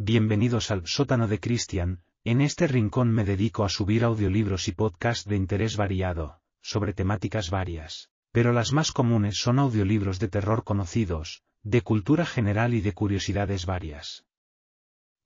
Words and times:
Bienvenidos 0.00 0.70
al 0.70 0.86
sótano 0.86 1.26
de 1.26 1.40
Christian, 1.40 2.04
en 2.22 2.40
este 2.40 2.68
rincón 2.68 3.10
me 3.10 3.24
dedico 3.24 3.64
a 3.64 3.68
subir 3.68 4.04
audiolibros 4.04 4.68
y 4.68 4.72
podcasts 4.72 5.28
de 5.28 5.34
interés 5.34 5.76
variado, 5.76 6.40
sobre 6.62 6.94
temáticas 6.94 7.50
varias, 7.50 8.08
pero 8.30 8.52
las 8.52 8.72
más 8.72 8.92
comunes 8.92 9.38
son 9.38 9.58
audiolibros 9.58 10.20
de 10.20 10.28
terror 10.28 10.62
conocidos, 10.62 11.42
de 11.64 11.82
cultura 11.82 12.24
general 12.26 12.74
y 12.74 12.80
de 12.80 12.92
curiosidades 12.92 13.66
varias. 13.66 14.24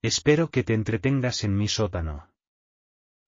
Espero 0.01 0.49
que 0.49 0.65
te 0.65 0.73
entretengas 0.73 1.45
en 1.45 1.55
mi 1.55 1.69
sótano. 1.69 2.31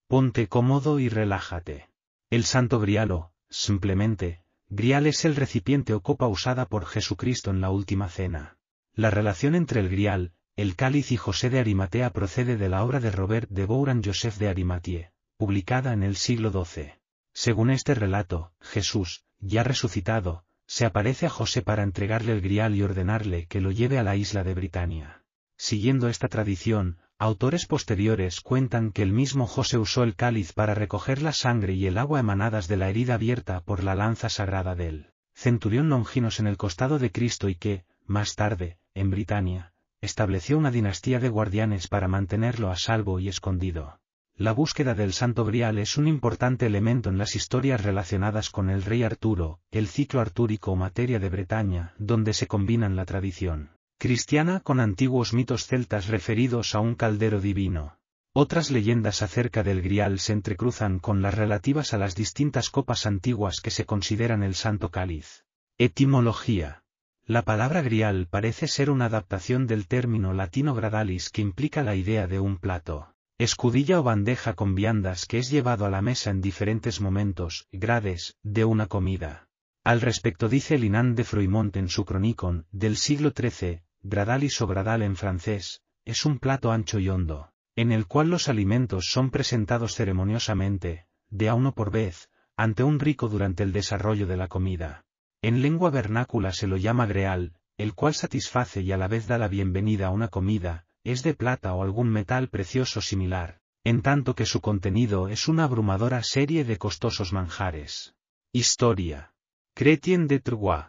Ponte 0.07 0.49
cómodo 0.49 0.99
y 0.99 1.11
relájate. 1.11 1.91
El 2.31 2.45
santo 2.45 2.81
grialo, 2.81 3.33
simplemente, 3.51 4.43
grial 4.71 5.07
es 5.07 5.27
el 5.27 5.37
recipiente 5.37 5.93
o 5.93 6.01
copa 6.01 6.27
usada 6.27 6.65
por 6.65 6.87
Jesucristo 6.87 7.51
en 7.51 7.61
la 7.61 7.69
última 7.69 8.09
cena. 8.09 8.57
La 8.95 9.11
relación 9.11 9.55
entre 9.55 9.81
el 9.81 9.91
grial, 9.91 10.33
el 10.57 10.77
cáliz 10.77 11.11
y 11.11 11.17
José 11.17 11.51
de 11.51 11.59
Arimatea 11.59 12.11
procede 12.11 12.57
de 12.57 12.69
la 12.69 12.85
obra 12.85 13.01
de 13.01 13.11
Robert 13.11 13.51
de 13.51 13.67
Bouran 13.67 14.03
Joseph 14.05 14.37
de 14.37 14.49
Arimathie, 14.49 15.11
publicada 15.37 15.93
en 15.93 16.05
el 16.05 16.15
siglo 16.15 16.53
XII. 16.53 16.93
Según 17.33 17.71
este 17.71 17.95
relato, 17.95 18.53
Jesús, 18.61 19.25
ya 19.41 19.65
resucitado, 19.65 20.45
se 20.69 20.85
aparece 20.85 21.27
a 21.27 21.31
José 21.31 21.63
para 21.63 21.83
entregarle 21.83 22.33
el 22.33 22.41
grial 22.41 22.77
y 22.77 22.83
ordenarle 22.83 23.47
que 23.47 23.61
lo 23.61 23.73
lleve 23.73 23.99
a 23.99 24.05
la 24.05 24.15
isla 24.15 24.45
de 24.45 24.55
Britania. 24.55 25.25
Siguiendo 25.57 26.09
esta 26.09 26.29
tradición, 26.29 26.99
autores 27.19 27.67
posteriores 27.67 28.41
cuentan 28.41 28.93
que 28.93 29.03
el 29.03 29.13
mismo 29.13 29.49
José 29.49 29.77
usó 29.77 30.05
el 30.05 30.15
cáliz 30.15 30.53
para 30.53 30.75
recoger 30.75 31.21
la 31.21 31.33
sangre 31.33 31.73
y 31.73 31.89
el 31.89 31.99
agua 31.99 32.21
emanadas 32.21 32.69
de 32.69 32.77
la 32.77 32.89
herida 32.89 33.15
abierta 33.15 33.61
por 33.63 33.83
la 33.83 33.97
lanza 33.97 34.29
sagrada 34.29 34.77
del 34.77 35.11
centurión 35.35 35.89
Longinos 35.89 36.39
en 36.39 36.47
el 36.47 36.57
costado 36.57 37.01
de 37.01 37.11
Cristo 37.11 37.49
y 37.49 37.57
que, 37.57 37.85
más 38.07 38.37
tarde, 38.37 38.79
en 38.95 39.11
Britania, 39.11 39.74
estableció 40.05 40.59
una 40.59 40.71
dinastía 40.71 41.19
de 41.19 41.29
guardianes 41.29 41.89
para 41.89 42.09
mantenerlo 42.09 42.71
a 42.71 42.77
salvo 42.77 43.21
y 43.21 43.29
escondido. 43.29 43.99
La 44.37 44.53
búsqueda 44.53 44.95
del 44.95 45.13
Santo 45.13 45.45
Grial 45.45 45.79
es 45.79 45.97
un 45.97 46.09
importante 46.09 46.67
elemento 46.67 47.09
en 47.09 47.19
las 47.19 47.37
historias 47.37 47.83
relacionadas 47.83 48.51
con 48.51 48.69
el 48.69 48.83
rey 48.83 49.03
Arturo, 49.03 49.61
el 49.71 49.87
ciclo 49.87 50.21
artúrico 50.21 50.73
o 50.73 50.77
materia 50.77 51.19
de 51.19 51.29
Bretaña, 51.29 51.95
donde 51.99 52.33
se 52.33 52.47
combinan 52.47 52.97
la 52.97 53.05
tradición 53.05 53.71
cristiana 53.99 54.61
con 54.61 54.81
antiguos 54.81 55.33
mitos 55.33 55.67
celtas 55.67 56.09
referidos 56.09 56.75
a 56.75 56.81
un 56.81 56.95
caldero 56.95 57.41
divino. 57.41 57.97
Otras 58.35 58.71
leyendas 58.71 59.23
acerca 59.23 59.63
del 59.63 59.81
Grial 59.81 60.19
se 60.19 60.33
entrecruzan 60.33 60.99
con 60.99 61.23
las 61.23 61.35
relativas 61.35 61.95
a 61.95 61.99
las 61.99 62.17
distintas 62.17 62.69
copas 62.69 63.07
antiguas 63.07 63.61
que 63.61 63.71
se 63.71 63.87
consideran 63.87 64.43
el 64.43 64.57
Santo 64.57 64.91
Cáliz. 64.91 65.45
Etimología. 65.79 66.84
La 67.27 67.41
palabra 67.41 67.81
grial 67.81 68.27
parece 68.29 68.69
ser 68.69 68.91
una 68.91 69.07
adaptación 69.07 69.67
del 69.67 69.89
término 69.89 70.35
latino 70.35 70.75
gradalis 70.75 71.31
que 71.31 71.41
implica 71.41 71.83
la 71.83 71.95
idea 71.95 72.27
de 72.27 72.39
un 72.39 72.59
plato, 72.59 73.15
escudilla 73.39 73.99
o 73.99 74.03
bandeja 74.03 74.53
con 74.53 74.75
viandas 74.75 75.25
que 75.25 75.39
es 75.39 75.49
llevado 75.49 75.87
a 75.87 75.91
la 75.91 76.03
mesa 76.03 76.29
en 76.29 76.43
diferentes 76.43 77.01
momentos, 77.01 77.67
grades, 77.73 78.37
de 78.43 78.67
una 78.67 78.89
comida. 78.89 79.49
Al 79.85 80.03
respecto 80.03 80.51
dice 80.51 80.77
Linan 80.77 81.15
de 81.15 81.25
Froimont 81.25 81.75
en 81.79 81.89
su 81.89 82.05
cronicon, 82.05 82.67
del 82.73 82.99
siglo 82.99 83.33
XIII, 83.35 83.81
gradalis 84.03 84.61
o 84.61 84.67
gradal 84.67 85.01
en 85.01 85.17
francés, 85.17 85.81
es 86.05 86.27
un 86.27 86.39
plato 86.39 86.73
ancho 86.73 86.99
y 86.99 87.09
hondo, 87.09 87.53
en 87.75 87.91
el 87.91 88.07
cual 88.07 88.29
los 88.29 88.51
alimentos 88.51 89.07
son 89.11 89.31
presentados 89.31 89.95
ceremoniosamente, 89.95 91.07
de 91.31 91.49
a 91.49 91.55
uno 91.55 91.75
por 91.75 91.91
vez, 91.91 92.29
ante 92.55 92.85
un 92.85 93.01
rico 93.01 93.31
durante 93.31 93.63
el 93.63 93.73
desarrollo 93.73 94.27
de 94.27 94.37
la 94.37 94.49
comida. 94.49 95.07
En 95.45 95.61
lengua 95.61 95.91
vernácula 95.91 96.55
se 96.55 96.67
lo 96.67 96.79
llama 96.79 97.05
greal, 97.05 97.53
el 97.77 97.93
cual 97.93 98.15
satisface 98.15 98.81
y 98.81 98.93
a 98.93 98.97
la 98.97 99.09
vez 99.09 99.27
da 99.27 99.37
la 99.37 99.47
bienvenida 99.47 100.07
a 100.07 100.11
una 100.11 100.29
comida, 100.29 100.87
es 101.05 101.23
de 101.23 101.35
plata 101.35 101.75
o 101.75 101.83
algún 101.83 102.09
metal 102.09 102.49
precioso 102.49 103.03
similar, 103.03 103.61
en 103.85 104.01
tanto 104.01 104.35
que 104.35 104.47
su 104.47 104.63
contenido 104.63 105.29
es 105.29 105.47
una 105.47 105.65
abrumadora 105.65 106.23
serie 106.23 106.65
de 106.65 106.79
costosos 106.79 107.35
manjares. 107.35 108.15
Historia. 108.55 109.35
Chrétien 109.75 110.29
de 110.29 110.41
Troyes. 110.41 110.87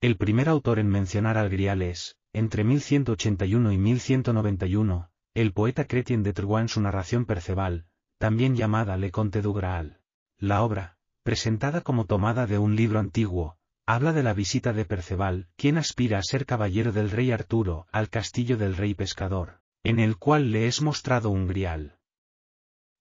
El 0.00 0.16
primer 0.16 0.48
autor 0.48 0.78
en 0.78 0.88
mencionar 0.88 1.36
al 1.36 1.50
grial 1.50 1.82
es, 1.82 2.16
entre 2.32 2.64
1181 2.64 3.72
y 3.72 3.76
1191, 3.76 5.10
el 5.34 5.52
poeta 5.52 5.84
Chrétien 5.84 6.22
de 6.22 6.32
Troyes 6.32 6.62
en 6.62 6.68
su 6.68 6.80
narración 6.80 7.26
Perceval, 7.26 7.84
también 8.16 8.56
llamada 8.56 8.96
Le 8.96 9.10
Conte 9.10 9.42
du 9.42 9.52
Graal. 9.52 10.00
La 10.38 10.62
obra, 10.62 10.96
presentada 11.24 11.82
como 11.82 12.06
tomada 12.06 12.46
de 12.46 12.56
un 12.56 12.74
libro 12.74 13.00
antiguo, 13.00 13.57
habla 13.88 14.12
de 14.12 14.22
la 14.22 14.34
visita 14.34 14.74
de 14.74 14.84
Perceval, 14.84 15.48
quien 15.56 15.78
aspira 15.78 16.18
a 16.18 16.22
ser 16.22 16.44
caballero 16.44 16.92
del 16.92 17.10
rey 17.10 17.30
Arturo, 17.30 17.86
al 17.90 18.10
castillo 18.10 18.58
del 18.58 18.76
rey 18.76 18.92
pescador, 18.92 19.62
en 19.82 19.98
el 19.98 20.18
cual 20.18 20.52
le 20.52 20.66
es 20.66 20.82
mostrado 20.82 21.30
un 21.30 21.46
grial. 21.46 21.96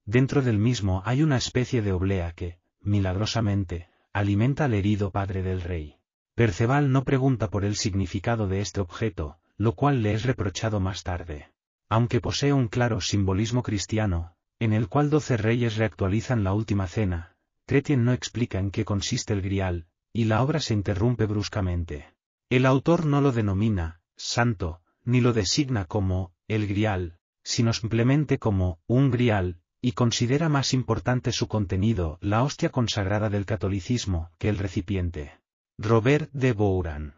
Dentro 0.05 0.41
del 0.41 0.59
mismo 0.59 1.03
hay 1.03 1.23
una 1.23 1.35
especie 1.35 1.81
de 1.81 1.91
oblea 1.91 2.31
que, 2.31 2.59
milagrosamente, 2.79 3.89
alimenta 4.13 4.63
al 4.63 4.75
herido 4.75 5.11
padre 5.11 5.43
del 5.43 5.59
rey. 5.59 5.97
Perceval 6.35 6.89
no 6.89 7.03
pregunta 7.03 7.49
por 7.49 7.65
el 7.65 7.75
significado 7.75 8.47
de 8.47 8.61
este 8.61 8.79
objeto, 8.79 9.39
lo 9.57 9.73
cual 9.73 10.01
le 10.01 10.13
es 10.13 10.23
reprochado 10.23 10.79
más 10.79 11.03
tarde. 11.03 11.51
Aunque 11.89 12.21
posee 12.21 12.53
un 12.53 12.69
claro 12.69 13.01
simbolismo 13.01 13.61
cristiano, 13.61 14.37
en 14.57 14.71
el 14.71 14.87
cual 14.87 15.09
doce 15.09 15.35
reyes 15.35 15.75
reactualizan 15.75 16.45
la 16.45 16.53
última 16.53 16.87
cena, 16.87 17.35
Cretien 17.65 18.05
no 18.05 18.13
explica 18.13 18.59
en 18.59 18.71
qué 18.71 18.85
consiste 18.85 19.33
el 19.33 19.41
grial, 19.41 19.87
y 20.13 20.25
la 20.25 20.41
obra 20.41 20.59
se 20.59 20.73
interrumpe 20.73 21.25
bruscamente. 21.25 22.13
El 22.49 22.65
autor 22.65 23.05
no 23.05 23.21
lo 23.21 23.31
denomina, 23.31 24.01
santo, 24.15 24.81
ni 25.03 25.21
lo 25.21 25.33
designa 25.33 25.85
como, 25.85 26.31
el 26.47 26.67
grial, 26.67 27.17
sino 27.43 27.73
simplemente 27.73 28.39
como, 28.39 28.79
un 28.87 29.11
grial, 29.11 29.61
y 29.81 29.93
considera 29.93 30.49
más 30.49 30.73
importante 30.73 31.31
su 31.31 31.47
contenido, 31.47 32.17
la 32.21 32.43
hostia 32.43 32.69
consagrada 32.69 33.29
del 33.29 33.45
catolicismo, 33.45 34.31
que 34.37 34.49
el 34.49 34.57
recipiente. 34.57 35.39
Robert 35.77 36.29
de 36.33 36.53
Bouran. 36.53 37.15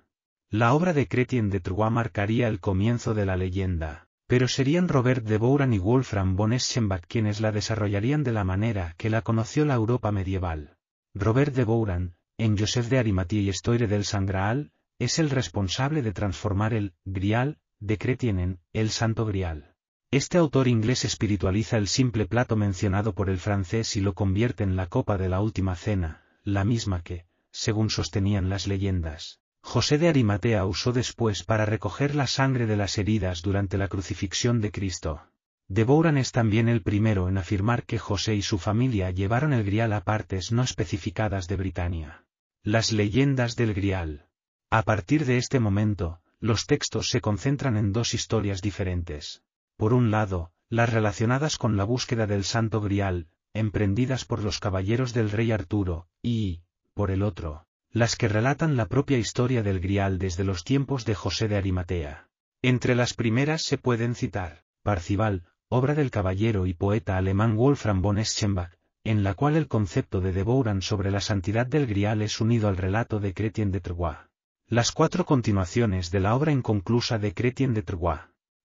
La 0.52 0.74
obra 0.74 0.94
de 0.94 1.08
Chrétien 1.08 1.50
de 1.50 1.60
Troyes 1.60 1.92
marcaría 1.92 2.48
el 2.48 2.60
comienzo 2.60 3.14
de 3.14 3.26
la 3.26 3.38
leyenda, 3.38 4.08
pero 4.28 4.48
serían 4.48 4.88
Robert 4.88 5.26
de 5.26 5.38
Bouran 5.38 5.74
y 5.74 5.80
Wolfram 5.80 6.36
von 6.36 6.54
Eschenbach 6.54 7.06
quienes 7.08 7.40
la 7.40 7.52
desarrollarían 7.52 8.24
de 8.24 8.32
la 8.32 8.44
manera 8.44 8.94
que 8.98 9.10
la 9.10 9.22
conoció 9.22 9.66
la 9.66 9.76
Europa 9.76 10.12
medieval. 10.12 10.76
Robert 11.16 11.56
de 11.56 11.64
Bouran, 11.64 12.16
en 12.40 12.58
Joseph 12.58 12.88
de 12.88 12.98
Arimathie 13.00 13.42
y 13.42 13.50
Histoire 13.50 13.88
del 13.88 14.06
Sangraal, 14.06 14.72
es 14.98 15.20
el 15.20 15.30
responsable 15.30 16.02
de 16.02 16.14
transformar 16.14 16.74
el 16.74 16.94
Grial 17.04 17.58
de 17.82 17.98
Chrétien 17.98 18.40
en 18.40 18.60
el 18.72 18.92
Santo 18.92 19.26
Grial. 19.26 19.76
Este 20.10 20.38
autor 20.38 20.70
inglés 20.70 21.04
espiritualiza 21.04 21.78
el 21.78 21.90
simple 21.90 22.26
plato 22.26 22.56
mencionado 22.56 23.14
por 23.14 23.30
el 23.30 23.40
francés 23.40 23.98
y 23.98 24.00
lo 24.00 24.14
convierte 24.14 24.64
en 24.64 24.78
la 24.78 24.88
copa 24.88 25.18
de 25.18 25.28
la 25.28 25.42
última 25.42 25.76
cena, 25.76 26.24
la 26.46 26.64
misma 26.64 27.04
que, 27.04 27.26
según 27.52 27.90
sostenían 27.90 28.48
las 28.48 28.68
leyendas. 28.68 29.42
José 29.62 29.98
de 29.98 30.08
Arimatea 30.08 30.66
usó 30.66 30.94
después 30.94 31.44
para 31.44 31.66
recoger 31.66 32.16
la 32.16 32.26
sangre 32.26 32.68
de 32.68 32.78
las 32.78 32.98
heridas 32.98 33.42
durante 33.42 33.78
la 33.78 33.90
crucifixión 33.90 34.62
de 34.62 34.72
Cristo. 34.72 35.22
De 35.68 35.84
Bouran 35.84 36.18
es 36.18 36.32
también 36.32 36.70
el 36.70 36.84
primero 36.84 37.28
en 37.28 37.38
afirmar 37.38 37.84
que 37.84 38.00
José 38.00 38.36
y 38.36 38.42
su 38.42 38.60
familia 38.60 39.12
llevaron 39.12 39.52
el 39.52 39.66
grial 39.66 39.92
a 39.92 40.06
partes 40.06 40.54
no 40.54 40.64
especificadas 40.64 41.50
de 41.50 41.58
Britania. 41.58 42.26
Las 42.64 42.92
leyendas 42.92 43.56
del 43.56 43.74
grial. 43.74 44.28
A 44.70 44.84
partir 44.84 45.26
de 45.26 45.38
este 45.38 45.62
momento, 45.62 46.20
los 46.42 46.66
textos 46.66 47.10
se 47.10 47.22
concentran 47.22 47.78
en 47.78 47.94
dos 47.94 48.14
historias 48.14 48.62
diferentes. 48.62 49.44
Por 49.78 49.94
un 49.94 50.12
lado, 50.12 50.52
las 50.70 50.92
relacionadas 50.92 51.58
con 51.58 51.78
la 51.78 51.86
búsqueda 51.86 52.28
del 52.28 52.44
santo 52.44 52.82
grial, 52.82 53.30
emprendidas 53.54 54.26
por 54.26 54.44
los 54.44 54.60
caballeros 54.60 55.14
del 55.14 55.32
rey 55.32 55.52
Arturo, 55.52 56.08
y, 56.22 56.62
por 56.94 57.12
el 57.12 57.24
otro, 57.24 57.66
las 57.92 58.16
que 58.16 58.28
relatan 58.28 58.76
la 58.76 58.88
propia 58.88 59.18
historia 59.18 59.64
del 59.64 59.80
Grial 59.80 60.20
desde 60.20 60.44
los 60.44 60.64
tiempos 60.64 61.06
de 61.06 61.16
José 61.16 61.48
de 61.48 61.56
Arimatea. 61.56 62.30
Entre 62.62 62.94
las 62.94 63.14
primeras 63.14 63.64
se 63.64 63.78
pueden 63.78 64.16
citar, 64.16 64.64
Parcival, 64.84 65.46
obra 65.70 65.96
del 65.96 66.12
caballero 66.12 66.68
y 66.68 66.74
poeta 66.74 67.18
alemán 67.18 67.56
Wolfram 67.56 68.02
von 68.02 68.18
Eschenbach, 68.18 68.79
en 69.10 69.24
la 69.24 69.34
cual 69.34 69.56
el 69.56 69.68
concepto 69.68 70.22
de 70.22 70.32
Debouran 70.32 70.84
sobre 70.84 71.10
la 71.10 71.20
santidad 71.20 71.66
del 71.66 71.88
Grial 71.88 72.22
es 72.22 72.40
unido 72.40 72.68
al 72.68 72.78
relato 72.78 73.20
de 73.20 73.34
Chrétien 73.34 73.72
de 73.72 73.82
Troyes. 73.82 74.20
Las 74.68 74.92
cuatro 74.92 75.26
continuaciones 75.26 76.12
de 76.12 76.20
la 76.20 76.36
obra 76.36 76.52
inconclusa 76.52 77.18
de 77.18 77.34
Chrétien 77.34 77.74
de 77.74 77.82
Troyes, 77.82 78.20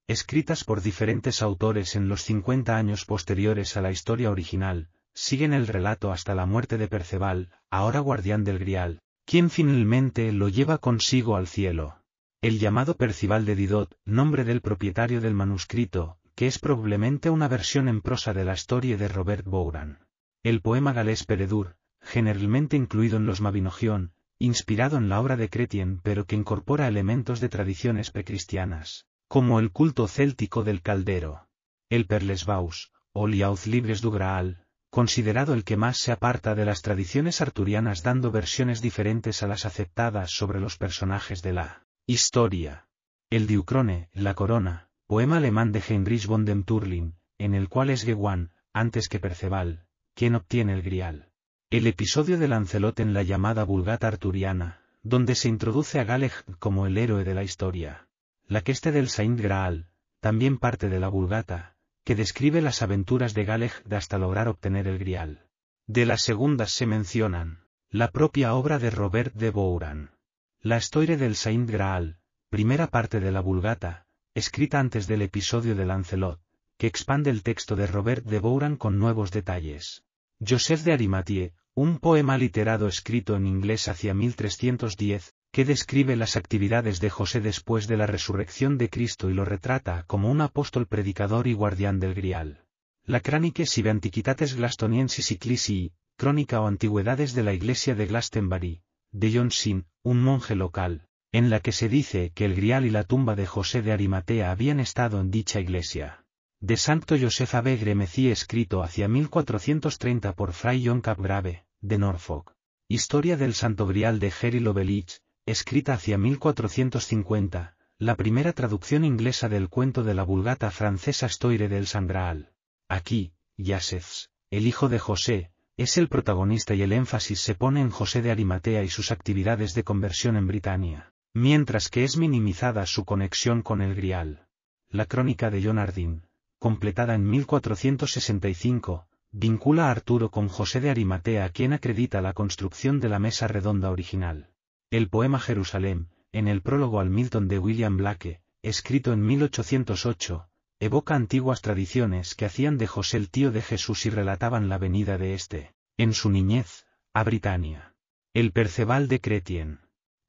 escritas 0.07 0.65
por 0.65 0.83
diferentes 0.83 1.41
autores 1.41 1.97
en 1.97 2.11
los 2.11 2.21
50 2.25 2.77
años 2.77 3.07
posteriores 3.07 3.79
a 3.79 3.81
la 3.81 3.91
historia 3.91 4.31
original, 4.31 4.91
siguen 5.15 5.55
el 5.55 5.67
relato 5.67 6.13
hasta 6.13 6.35
la 6.35 6.45
muerte 6.45 6.77
de 6.77 6.89
Perceval, 6.89 7.49
ahora 7.71 8.01
guardián 8.01 8.45
del 8.45 8.59
Grial, 8.59 9.01
quien 9.25 9.49
finalmente 9.49 10.31
lo 10.31 10.51
lleva 10.51 10.77
consigo 10.77 11.37
al 11.37 11.47
cielo. 11.47 11.97
El 12.43 12.59
llamado 12.59 12.99
Percival 12.99 13.47
de 13.47 13.57
Didot, 13.57 13.97
nombre 14.05 14.45
del 14.45 14.61
propietario 14.61 15.23
del 15.23 15.33
manuscrito, 15.33 16.19
que 16.35 16.47
es 16.47 16.59
probablemente 16.59 17.31
una 17.31 17.49
versión 17.49 17.89
en 17.89 18.03
prosa 18.03 18.35
de 18.35 18.45
la 18.45 18.53
historia 18.53 18.99
de 18.99 19.09
Robert 19.09 19.47
Bouran. 19.47 20.05
El 20.45 20.61
poema 20.61 20.93
galés 20.93 21.25
Peredur, 21.25 21.79
generalmente 22.03 22.77
incluido 22.77 23.17
en 23.17 23.25
los 23.25 23.41
Mabinogion, 23.41 24.13
inspirado 24.39 24.99
en 24.99 25.09
la 25.09 25.19
obra 25.19 25.39
de 25.39 25.49
Chrétien 25.49 26.01
pero 26.03 26.27
que 26.27 26.37
incorpora 26.37 26.87
elementos 26.87 27.41
de 27.41 27.49
tradiciones 27.49 28.11
precristianas. 28.11 29.07
como 29.27 29.59
el 29.59 29.73
culto 29.73 30.07
céltico 30.07 30.63
del 30.63 30.83
caldero. 30.83 31.49
El 31.89 32.07
Perlesbaus, 32.07 32.93
o 33.13 33.27
Liauz 33.27 33.67
Libres 33.67 34.03
du 34.03 34.11
Graal, 34.11 34.67
considerado 34.91 35.55
el 35.55 35.65
que 35.65 35.79
más 35.79 35.97
se 35.97 36.13
aparta 36.13 36.55
de 36.55 36.67
las 36.67 36.83
tradiciones 36.83 37.41
arturianas 37.41 38.03
dando 38.03 38.31
versiones 38.31 38.83
diferentes 38.83 39.43
a 39.43 39.49
las 39.49 39.65
aceptadas 39.65 40.31
sobre 40.31 40.61
los 40.61 40.77
personajes 40.77 41.41
de 41.41 41.55
la 41.55 41.87
historia. 42.07 42.87
El 43.31 43.47
Diucrone, 43.47 44.11
La 44.13 44.35
Corona, 44.35 44.91
poema 45.07 45.39
alemán 45.39 45.73
de 45.73 45.83
Heinrich 45.89 46.27
von 46.27 46.45
dem 46.45 46.65
Turlin, 46.65 47.17
en 47.39 47.55
el 47.55 47.71
cual 47.71 47.89
es 47.89 48.05
Gewan, 48.05 48.53
antes 48.75 49.09
que 49.09 49.19
Perceval, 49.19 49.84
quien 50.15 50.37
obtiene 50.37 50.73
el 50.73 50.83
grial. 50.83 51.29
El 51.71 51.87
episodio 51.87 52.39
de 52.39 52.47
Lancelot 52.49 53.01
en 53.01 53.15
la 53.15 53.25
llamada 53.25 53.65
Vulgata 53.65 54.07
arturiana, 54.07 54.81
donde 55.03 55.35
se 55.35 55.49
introduce 55.49 55.99
a 55.99 56.05
Galeg 56.05 56.33
como 56.59 56.87
el 56.87 56.97
héroe 56.97 57.25
de 57.25 57.35
la 57.35 57.43
historia. 57.43 58.09
La 58.47 58.61
queste 58.61 58.93
del 58.93 59.09
Saint 59.09 59.41
Graal, 59.41 59.89
también 60.21 60.59
parte 60.59 60.89
de 60.89 61.01
la 61.01 61.09
Vulgata, 61.09 61.77
que 62.05 62.15
describe 62.15 62.63
las 62.63 62.81
aventuras 62.83 63.35
de 63.35 63.45
Galeg 63.45 63.73
hasta 63.91 64.19
lograr 64.19 64.49
obtener 64.49 64.87
el 64.87 64.99
grial. 64.99 65.47
De 65.87 66.07
las 66.07 66.23
segundas 66.23 66.71
se 66.71 66.87
mencionan, 66.87 67.65
la 67.91 68.11
propia 68.11 68.55
obra 68.55 68.79
de 68.79 68.91
Robert 68.91 69.35
de 69.35 69.51
Bouran. 69.51 70.13
La 70.61 70.77
historia 70.77 71.17
del 71.17 71.35
Saint 71.35 71.69
Graal, 71.69 72.19
primera 72.51 72.87
parte 72.87 73.21
de 73.21 73.33
la 73.33 73.41
Vulgata, 73.41 74.07
escrita 74.35 74.79
antes 74.79 75.07
del 75.07 75.23
episodio 75.23 75.75
de 75.75 75.87
Lancelot, 75.87 76.41
expande 76.87 77.31
el 77.31 77.43
texto 77.43 77.77
de 77.77 77.87
Robert 77.87 78.25
de 78.25 78.39
Bouran 78.39 78.77
con 78.77 78.99
nuevos 78.99 79.31
detalles. 79.31 80.05
Joseph 80.47 80.83
de 80.83 80.93
Arimathie, 80.93 81.53
un 81.75 81.99
poema 81.99 82.39
literado 82.39 82.87
escrito 82.87 83.37
en 83.37 83.47
inglés 83.47 83.89
hacia 83.89 84.15
1310, 84.15 85.35
que 85.51 85.65
describe 85.65 86.17
las 86.17 86.37
actividades 86.37 87.01
de 87.01 87.11
José 87.11 87.41
después 87.41 87.87
de 87.87 87.97
la 87.97 88.07
resurrección 88.07 88.77
de 88.79 88.91
Cristo 88.91 89.31
y 89.31 89.35
lo 89.35 89.45
retrata 89.45 90.05
como 90.07 90.31
un 90.31 90.41
apóstol 90.41 90.87
predicador 90.87 91.47
y 91.47 91.53
guardián 91.53 92.01
del 92.01 92.15
grial. 92.15 92.65
La 93.05 93.21
Chranique 93.21 93.67
sive 93.67 93.91
Antiquitates 93.91 94.57
Glastoniensis 94.57 95.31
y 95.31 95.93
Crónica 96.17 96.61
o 96.61 96.67
Antigüedades 96.67 97.35
de 97.35 97.43
la 97.43 97.53
Iglesia 97.53 97.95
de 97.95 98.07
Glastonbury, 98.07 98.83
de 99.13 99.33
John 99.33 99.51
Sin, 99.51 99.87
un 100.03 100.23
monje 100.23 100.55
local, 100.55 101.07
en 101.33 101.51
la 101.51 101.61
que 101.61 101.73
se 101.73 101.89
dice 101.89 102.33
que 102.35 102.45
el 102.45 102.55
grial 102.55 102.87
y 102.87 102.91
la 102.91 103.05
tumba 103.05 103.35
de 103.35 103.47
José 103.47 103.83
de 103.83 103.93
Arimatea 103.93 104.51
habían 104.51 104.81
estado 104.81 105.21
en 105.21 105.31
dicha 105.31 105.61
iglesia. 105.61 106.24
De 106.67 106.79
Santo 106.79 107.15
Joseph 107.21 107.55
Abe 107.57 107.95
Meci 107.95 108.31
escrito 108.31 108.83
hacia 108.83 109.07
1430 109.07 110.33
por 110.33 110.55
Fray 110.55 110.87
John 110.87 111.03
Capgrave, 111.03 111.67
de 111.83 111.99
Norfolk. 111.99 112.55
Historia 112.89 113.37
del 113.37 113.53
Santo 113.53 113.87
Grial 113.87 114.19
de 114.19 114.31
Jerry 114.31 114.61
Lovelich, 114.61 115.21
escrita 115.45 115.93
hacia 115.93 116.17
1450, 116.17 117.77
la 117.99 118.15
primera 118.15 118.55
traducción 118.55 119.05
inglesa 119.05 119.51
del 119.51 119.69
cuento 119.69 120.05
de 120.05 120.15
la 120.15 120.23
vulgata 120.23 120.71
francesa 120.71 121.29
Stoire 121.29 121.69
del 121.69 121.87
Sangraal. 121.87 122.55
Aquí, 122.89 123.35
Yasefs, 123.59 124.31
el 124.51 124.67
hijo 124.67 124.89
de 124.89 124.99
José, 124.99 125.51
es 125.77 125.99
el 125.99 126.09
protagonista 126.09 126.75
y 126.75 126.81
el 126.81 126.95
énfasis 126.95 127.41
se 127.41 127.55
pone 127.55 127.83
en 127.83 127.91
José 127.91 128.23
de 128.23 128.31
Arimatea 128.31 128.83
y 128.85 128.89
sus 128.89 129.13
actividades 129.13 129.75
de 129.75 129.85
conversión 129.85 130.35
en 130.39 130.47
Britania, 130.47 131.13
mientras 131.35 131.91
que 131.91 132.05
es 132.05 132.17
minimizada 132.17 132.87
su 132.87 133.05
conexión 133.05 133.61
con 133.61 133.83
el 133.83 133.95
Grial. 133.95 134.47
La 134.89 135.05
crónica 135.05 135.51
de 135.51 135.63
John 135.63 135.79
Ardin, 135.79 136.23
completada 136.65 137.15
en 137.15 137.29
1465, 137.29 139.07
vincula 139.33 139.89
a 139.89 139.91
Arturo 139.91 140.31
con 140.31 140.49
José 140.49 140.81
de 140.81 140.89
Arimatea 140.89 141.51
quien 141.51 141.75
acredita 141.75 142.23
la 142.23 142.33
construcción 142.33 143.01
de 143.01 143.11
la 143.11 143.19
mesa 143.19 143.47
redonda 143.47 143.91
original. 143.91 144.49
El 144.91 145.11
poema 145.11 145.41
Jerusalén, 145.41 146.09
en 146.33 146.49
el 146.49 146.63
prólogo 146.63 147.01
al 147.01 147.11
Milton 147.11 147.49
de 147.49 147.59
William 147.59 147.99
Blake, 147.99 148.41
escrito 148.63 149.13
en 149.13 149.27
1808, 149.27 150.49
evoca 150.81 151.15
antiguas 151.15 151.61
tradiciones 151.61 152.35
que 152.35 152.47
hacían 152.47 152.79
de 152.79 152.87
José 152.87 153.19
el 153.19 153.29
tío 153.29 153.51
de 153.51 153.61
Jesús 153.61 154.07
y 154.07 154.09
relataban 154.09 154.71
la 154.71 154.79
venida 154.79 155.19
de 155.19 155.35
éste, 155.35 155.75
en 155.99 156.15
su 156.15 156.31
niñez, 156.31 156.87
a 157.13 157.25
Britania. 157.25 157.95
El 158.33 158.53
Perceval 158.53 159.09
de 159.09 159.21
Cretien. 159.21 159.81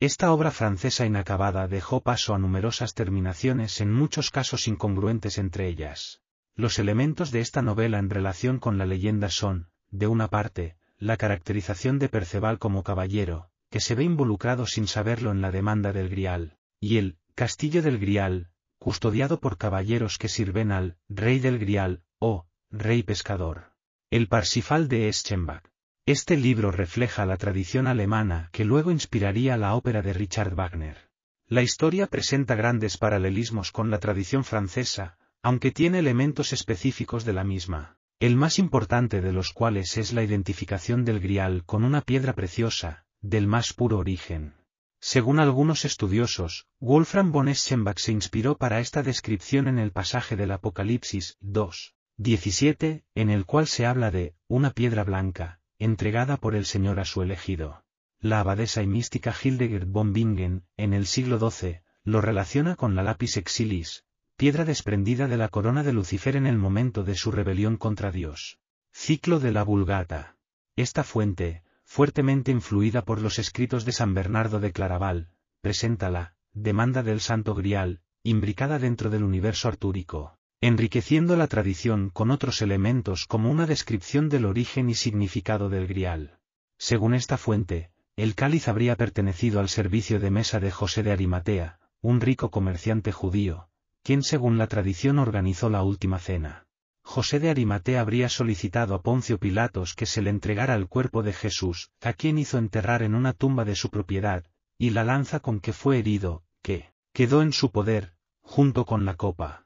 Esta 0.01 0.33
obra 0.33 0.51
francesa 0.51 1.05
inacabada 1.05 1.69
dejó 1.69 2.01
paso 2.01 2.35
a 2.35 2.39
numerosas 2.39 2.93
terminaciones 2.93 3.79
en 3.79 3.93
muchos 3.93 4.31
casos 4.31 4.67
incongruentes 4.67 5.37
entre 5.37 5.69
ellas. 5.69 6.19
Los 6.55 6.79
elementos 6.79 7.31
de 7.31 7.41
esta 7.41 7.61
novela 7.61 7.99
en 7.99 8.09
relación 8.09 8.59
con 8.59 8.77
la 8.77 8.85
leyenda 8.85 9.29
son, 9.29 9.67
de 9.91 10.07
una 10.07 10.29
parte, 10.29 10.77
la 10.97 11.17
caracterización 11.17 11.99
de 11.99 12.07
Perceval 12.07 12.59
como 12.59 12.83
caballero, 12.83 13.49
que 13.69 13.81
se 13.81 13.93
ve 13.93 14.05
involucrado 14.05 14.65
sin 14.65 14.87
saberlo 14.87 15.31
en 15.31 15.41
la 15.41 15.51
demanda 15.51 15.91
del 15.91 16.07
Grial, 16.07 16.57
y 16.79 16.97
el 16.97 17.17
Castillo 17.35 17.81
del 17.81 17.99
Grial, 17.99 18.49
custodiado 18.79 19.41
por 19.41 19.57
caballeros 19.57 20.17
que 20.17 20.29
sirven 20.29 20.71
al 20.71 20.97
Rey 21.09 21.39
del 21.39 21.59
Grial, 21.59 22.03
o 22.19 22.47
Rey 22.71 23.03
Pescador. 23.03 23.73
El 24.09 24.29
Parsifal 24.29 24.87
de 24.87 25.09
Eschenbach. 25.09 25.63
Este 26.05 26.37
libro 26.37 26.71
refleja 26.71 27.25
la 27.25 27.35
tradición 27.35 27.87
alemana 27.87 28.49
que 28.53 28.63
luego 28.63 28.91
inspiraría 28.91 29.57
la 29.57 29.75
ópera 29.75 30.01
de 30.01 30.13
Richard 30.13 30.55
Wagner. 30.55 31.09
La 31.47 31.61
historia 31.61 32.07
presenta 32.07 32.55
grandes 32.55 32.97
paralelismos 32.97 33.71
con 33.71 33.89
la 33.89 33.99
tradición 33.99 34.43
francesa, 34.43 35.17
aunque 35.45 35.69
tiene 35.69 35.99
elementos 35.99 36.53
específicos 36.53 37.23
de 37.23 37.31
la 37.31 37.43
misma, 37.43 37.99
el 38.19 38.35
más 38.35 38.57
importante 38.57 39.21
de 39.21 39.31
los 39.31 39.53
cuales 39.53 39.95
es 39.95 40.11
la 40.11 40.23
identificación 40.23 41.05
del 41.05 41.19
grial 41.19 41.63
con 41.67 41.83
una 41.83 42.01
piedra 42.01 42.33
preciosa, 42.33 43.05
del 43.21 43.45
más 43.45 43.71
puro 43.71 43.99
origen. 43.99 44.55
Según 44.99 45.39
algunos 45.39 45.85
estudiosos, 45.85 46.65
Wolfram 46.79 47.31
von 47.31 47.47
Eschenbach 47.47 47.99
se 47.99 48.11
inspiró 48.11 48.57
para 48.57 48.79
esta 48.79 49.03
descripción 49.03 49.67
en 49.67 49.77
el 49.77 49.91
pasaje 49.91 50.35
del 50.35 50.49
Apocalipsis 50.49 51.37
2, 51.41 51.93
17, 52.17 53.03
en 53.13 53.29
el 53.29 53.45
cual 53.45 53.67
se 53.67 53.85
habla 53.85 54.09
de 54.09 54.33
una 54.47 54.71
piedra 54.71 55.03
blanca, 55.03 55.59
entregada 55.77 56.37
por 56.37 56.55
el 56.55 56.65
Señor 56.65 56.99
a 56.99 57.05
su 57.05 57.21
elegido. 57.21 57.85
La 58.19 58.39
abadesa 58.39 58.81
y 58.81 58.87
mística 58.87 59.31
Hildegard 59.43 59.85
von 59.85 60.11
Bingen, 60.11 60.63
en 60.75 60.95
el 60.95 61.05
siglo 61.05 61.37
XII, 61.37 61.81
lo 62.03 62.19
relaciona 62.19 62.75
con 62.75 62.95
la 62.95 63.03
lápiz 63.03 63.37
exilis, 63.37 64.04
piedra 64.37 64.65
desprendida 64.65 65.29
de 65.29 65.37
la 65.37 65.47
corona 65.47 65.81
de 65.81 65.93
Lucifer 65.93 66.35
en 66.35 66.45
el 66.45 66.57
momento 66.57 67.03
de 67.03 67.15
su 67.15 67.31
rebelión 67.31 67.77
contra 67.77 68.11
Dios. 68.11 68.59
Ciclo 68.91 69.39
de 69.39 69.53
la 69.53 69.63
Vulgata. 69.63 70.35
Esta 70.75 71.05
fuente, 71.05 71.63
fuertemente 71.85 72.51
influida 72.51 73.05
por 73.05 73.21
los 73.21 73.39
escritos 73.39 73.85
de 73.85 73.93
San 73.93 74.13
Bernardo 74.13 74.59
de 74.59 74.73
Claraval, 74.73 75.29
presenta 75.61 76.09
la 76.09 76.35
demanda 76.51 77.01
del 77.01 77.21
Santo 77.21 77.55
Grial, 77.55 78.01
imbricada 78.23 78.77
dentro 78.77 79.09
del 79.09 79.23
universo 79.23 79.69
artúrico, 79.69 80.37
enriqueciendo 80.59 81.37
la 81.37 81.47
tradición 81.47 82.09
con 82.09 82.29
otros 82.29 82.61
elementos 82.61 83.25
como 83.27 83.49
una 83.49 83.65
descripción 83.65 84.27
del 84.27 84.43
origen 84.43 84.89
y 84.89 84.95
significado 84.95 85.69
del 85.69 85.87
Grial. 85.87 86.39
Según 86.77 87.13
esta 87.13 87.37
fuente, 87.37 87.91
el 88.17 88.35
cáliz 88.35 88.67
habría 88.67 88.97
pertenecido 88.97 89.61
al 89.61 89.69
servicio 89.69 90.19
de 90.19 90.31
mesa 90.31 90.59
de 90.59 90.71
José 90.71 91.03
de 91.03 91.13
Arimatea, 91.13 91.79
un 92.01 92.19
rico 92.19 92.51
comerciante 92.51 93.13
judío, 93.13 93.69
quien 94.05 94.21
según 94.21 94.59
la 94.59 94.67
tradición 94.67 95.17
organizó 95.17 95.67
la 95.67 95.81
última 95.81 96.19
cena. 96.19 96.67
José 97.01 97.39
de 97.39 97.49
Arimatea 97.49 98.01
habría 98.01 98.29
solicitado 98.29 98.93
a 98.93 99.01
Poncio 99.01 99.39
Pilatos 99.39 99.95
que 99.95 100.05
se 100.05 100.21
le 100.21 100.29
entregara 100.29 100.75
el 100.75 100.87
cuerpo 100.87 101.23
de 101.23 101.33
Jesús, 101.33 101.89
a 102.01 102.13
quien 102.13 102.37
hizo 102.37 102.59
enterrar 102.59 103.01
en 103.01 103.15
una 103.15 103.33
tumba 103.33 103.65
de 103.65 103.75
su 103.75 103.89
propiedad, 103.89 104.45
y 104.77 104.91
la 104.91 105.03
lanza 105.03 105.39
con 105.39 105.59
que 105.59 105.73
fue 105.73 105.97
herido, 105.97 106.43
que 106.61 106.93
quedó 107.13 107.41
en 107.41 107.51
su 107.51 107.71
poder, 107.71 108.13
junto 108.41 108.85
con 108.85 109.05
la 109.05 109.15
copa. 109.15 109.65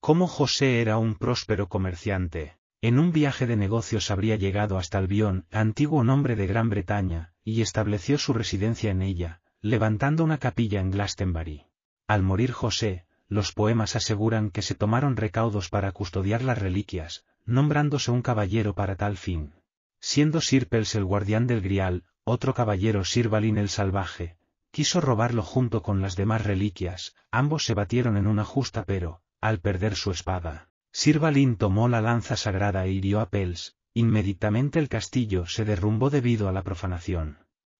Como 0.00 0.26
José 0.26 0.80
era 0.80 0.98
un 0.98 1.14
próspero 1.14 1.68
comerciante, 1.68 2.58
en 2.80 2.98
un 2.98 3.12
viaje 3.12 3.46
de 3.46 3.54
negocios 3.54 4.10
habría 4.10 4.34
llegado 4.34 4.78
hasta 4.78 4.98
Albión, 4.98 5.46
antiguo 5.52 6.02
nombre 6.02 6.34
de 6.34 6.48
Gran 6.48 6.70
Bretaña, 6.70 7.34
y 7.44 7.62
estableció 7.62 8.18
su 8.18 8.32
residencia 8.32 8.90
en 8.90 9.00
ella, 9.00 9.42
levantando 9.60 10.24
una 10.24 10.38
capilla 10.38 10.80
en 10.80 10.90
Glastonbury. 10.90 11.66
Al 12.08 12.22
morir 12.24 12.50
José, 12.50 13.04
los 13.28 13.52
poemas 13.52 13.94
aseguran 13.94 14.50
que 14.50 14.62
se 14.62 14.74
tomaron 14.74 15.16
recaudos 15.16 15.68
para 15.68 15.92
custodiar 15.92 16.42
las 16.42 16.58
reliquias, 16.58 17.24
nombrándose 17.44 18.10
un 18.10 18.22
caballero 18.22 18.74
para 18.74 18.96
tal 18.96 19.16
fin. 19.16 19.52
Siendo 20.00 20.40
Sirpels 20.40 20.94
el 20.94 21.04
guardián 21.04 21.46
del 21.46 21.60
grial, 21.60 22.04
otro 22.24 22.54
caballero 22.54 23.04
Sirvalin 23.04 23.58
el 23.58 23.68
salvaje, 23.68 24.36
quiso 24.70 25.00
robarlo 25.00 25.42
junto 25.42 25.82
con 25.82 26.00
las 26.00 26.16
demás 26.16 26.44
reliquias, 26.44 27.14
ambos 27.30 27.64
se 27.64 27.74
batieron 27.74 28.16
en 28.16 28.26
una 28.26 28.44
justa 28.44 28.84
pero, 28.84 29.22
al 29.40 29.60
perder 29.60 29.94
su 29.94 30.10
espada, 30.10 30.68
Sirvalin 30.92 31.56
tomó 31.56 31.88
la 31.88 32.00
lanza 32.00 32.36
sagrada 32.36 32.86
e 32.86 32.92
hirió 32.92 33.20
a 33.20 33.28
Pels, 33.28 33.76
inmediatamente 33.94 34.78
el 34.78 34.88
castillo 34.88 35.46
se 35.46 35.64
derrumbó 35.64 36.10
debido 36.10 36.48
a 36.48 36.52
la 36.52 36.62
profanación. 36.62 37.38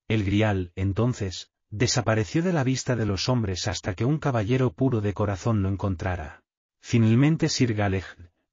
El 0.09 0.25
grial, 0.25 0.73
entonces, 0.75 1.53
desapareció 1.71 2.43
de 2.43 2.53
la 2.53 2.65
vista 2.65 2.97
de 2.97 3.07
los 3.07 3.29
hombres 3.29 3.69
hasta 3.69 3.95
que 3.95 4.05
un 4.05 4.19
caballero 4.19 4.73
puro 4.73 5.01
de 5.01 5.15
corazón 5.15 5.63
lo 5.63 5.69
encontrara. 5.69 6.43
Finalmente 6.81 7.49
Sir 7.49 7.75
Galeg, 7.75 8.05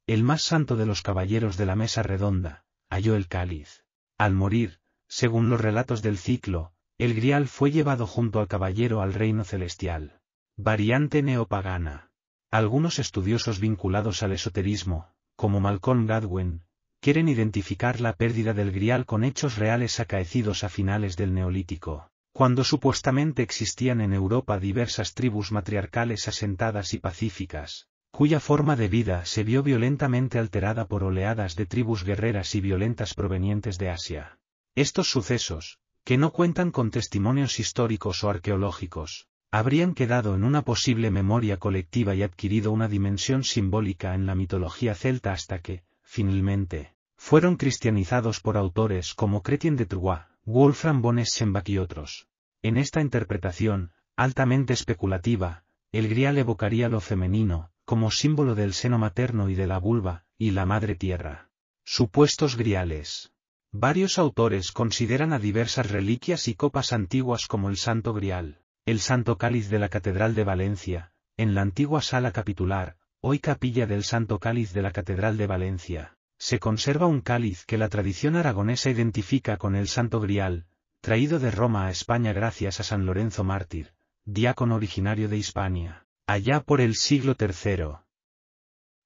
el 0.07 0.23
más 0.23 0.41
santo 0.43 0.75
de 0.75 0.85
los 0.85 1.01
caballeros 1.01 1.57
de 1.57 1.65
la 1.65 1.75
mesa 1.75 2.03
redonda, 2.03 2.65
halló 2.89 3.15
el 3.15 3.27
cáliz. 3.27 3.85
Al 4.17 4.33
morir, 4.33 4.79
según 5.07 5.49
los 5.49 5.61
relatos 5.61 6.01
del 6.01 6.17
ciclo, 6.17 6.73
el 6.97 7.13
grial 7.13 7.47
fue 7.47 7.71
llevado 7.71 8.07
junto 8.07 8.39
al 8.39 8.47
caballero 8.47 9.01
al 9.01 9.13
reino 9.13 9.43
celestial. 9.43 10.19
variante 10.57 11.21
neopagana. 11.21 12.11
Algunos 12.51 12.99
estudiosos 12.99 13.59
vinculados 13.59 14.23
al 14.23 14.31
esoterismo, 14.31 15.09
como 15.35 15.59
Malcolm 15.59 16.05
Gadwin, 16.05 16.63
quieren 17.01 17.27
identificar 17.27 17.99
la 17.99 18.13
pérdida 18.13 18.53
del 18.53 18.71
grial 18.71 19.05
con 19.05 19.23
hechos 19.23 19.57
reales 19.57 19.99
acaecidos 19.99 20.63
a 20.63 20.69
finales 20.69 21.17
del 21.17 21.33
Neolítico, 21.33 22.09
cuando 22.35 22.65
supuestamente 22.65 23.43
existían 23.43 24.01
en 24.01 24.11
Europa 24.11 24.59
diversas 24.59 25.13
tribus 25.13 25.53
matriarcales 25.53 26.27
asentadas 26.27 26.93
y 26.93 26.99
pacíficas, 26.99 27.87
cuya 28.11 28.41
forma 28.41 28.75
de 28.75 28.89
vida 28.89 29.23
se 29.23 29.45
vio 29.45 29.63
violentamente 29.63 30.37
alterada 30.37 30.85
por 30.85 31.05
oleadas 31.05 31.55
de 31.55 31.65
tribus 31.65 32.03
guerreras 32.03 32.53
y 32.53 32.59
violentas 32.59 33.13
provenientes 33.13 33.77
de 33.77 33.89
Asia. 33.89 34.37
Estos 34.75 35.09
sucesos, 35.09 35.79
que 36.03 36.17
no 36.17 36.33
cuentan 36.33 36.71
con 36.71 36.91
testimonios 36.91 37.57
históricos 37.61 38.21
o 38.25 38.29
arqueológicos, 38.29 39.29
habrían 39.49 39.93
quedado 39.93 40.35
en 40.35 40.43
una 40.43 40.61
posible 40.61 41.11
memoria 41.11 41.55
colectiva 41.55 42.15
y 42.15 42.23
adquirido 42.23 42.73
una 42.73 42.89
dimensión 42.89 43.45
simbólica 43.45 44.13
en 44.13 44.25
la 44.25 44.35
mitología 44.35 44.93
celta 44.93 45.31
hasta 45.31 45.59
que, 45.59 45.85
finalmente, 46.03 46.95
fueron 47.15 47.55
cristianizados 47.55 48.41
por 48.41 48.57
autores 48.57 49.13
como 49.13 49.41
Chrétien 49.41 49.77
de 49.77 49.85
Troyes, 49.85 50.25
Wolfram 50.47 51.01
von 51.01 51.17
Eschenbach 51.17 51.67
y 51.69 51.79
otros. 51.79 52.27
En 52.61 52.77
esta 52.77 53.01
interpretación, 53.01 53.91
altamente 54.15 54.73
especulativa, 54.73 55.63
el 55.91 56.07
grial 56.07 56.37
evocaría 56.37 56.87
lo 56.87 57.01
femenino, 57.01 57.71
como 57.83 58.11
símbolo 58.11 58.53
del 58.53 58.73
seno 58.73 58.99
materno 58.99 59.49
y 59.49 59.55
de 59.55 59.65
la 59.65 59.79
vulva, 59.79 60.25
y 60.37 60.51
la 60.51 60.67
madre 60.67 60.93
tierra. 60.93 61.49
Supuestos 61.83 62.57
griales. 62.57 63.31
Varios 63.71 64.19
autores 64.19 64.71
consideran 64.71 65.33
a 65.33 65.39
diversas 65.39 65.89
reliquias 65.89 66.47
y 66.47 66.53
copas 66.53 66.93
antiguas 66.93 67.47
como 67.47 67.69
el 67.69 67.77
Santo 67.77 68.13
Grial, 68.13 68.61
el 68.85 68.99
Santo 68.99 69.39
Cáliz 69.39 69.69
de 69.69 69.79
la 69.79 69.89
Catedral 69.89 70.35
de 70.35 70.43
Valencia, 70.43 71.11
en 71.37 71.55
la 71.55 71.61
antigua 71.61 72.03
sala 72.03 72.31
capitular, 72.31 72.97
hoy 73.19 73.39
capilla 73.39 73.87
del 73.87 74.03
Santo 74.03 74.37
Cáliz 74.37 74.73
de 74.73 74.83
la 74.83 74.91
Catedral 74.91 75.37
de 75.37 75.47
Valencia, 75.47 76.14
se 76.37 76.59
conserva 76.59 77.05
un 77.05 77.21
cáliz 77.21 77.65
que 77.65 77.77
la 77.77 77.89
tradición 77.89 78.35
aragonesa 78.35 78.89
identifica 78.89 79.57
con 79.57 79.75
el 79.75 79.87
Santo 79.87 80.19
Grial, 80.19 80.65
traído 81.01 81.39
de 81.39 81.51
Roma 81.51 81.87
a 81.87 81.91
España 81.91 82.33
gracias 82.33 82.79
a 82.79 82.83
San 82.83 83.05
Lorenzo 83.05 83.43
Mártir, 83.43 83.93
diácono 84.25 84.75
originario 84.75 85.29
de 85.29 85.37
Hispania, 85.37 86.05
allá 86.27 86.61
por 86.61 86.81
el 86.81 86.95
siglo 86.95 87.35
III. 87.39 87.99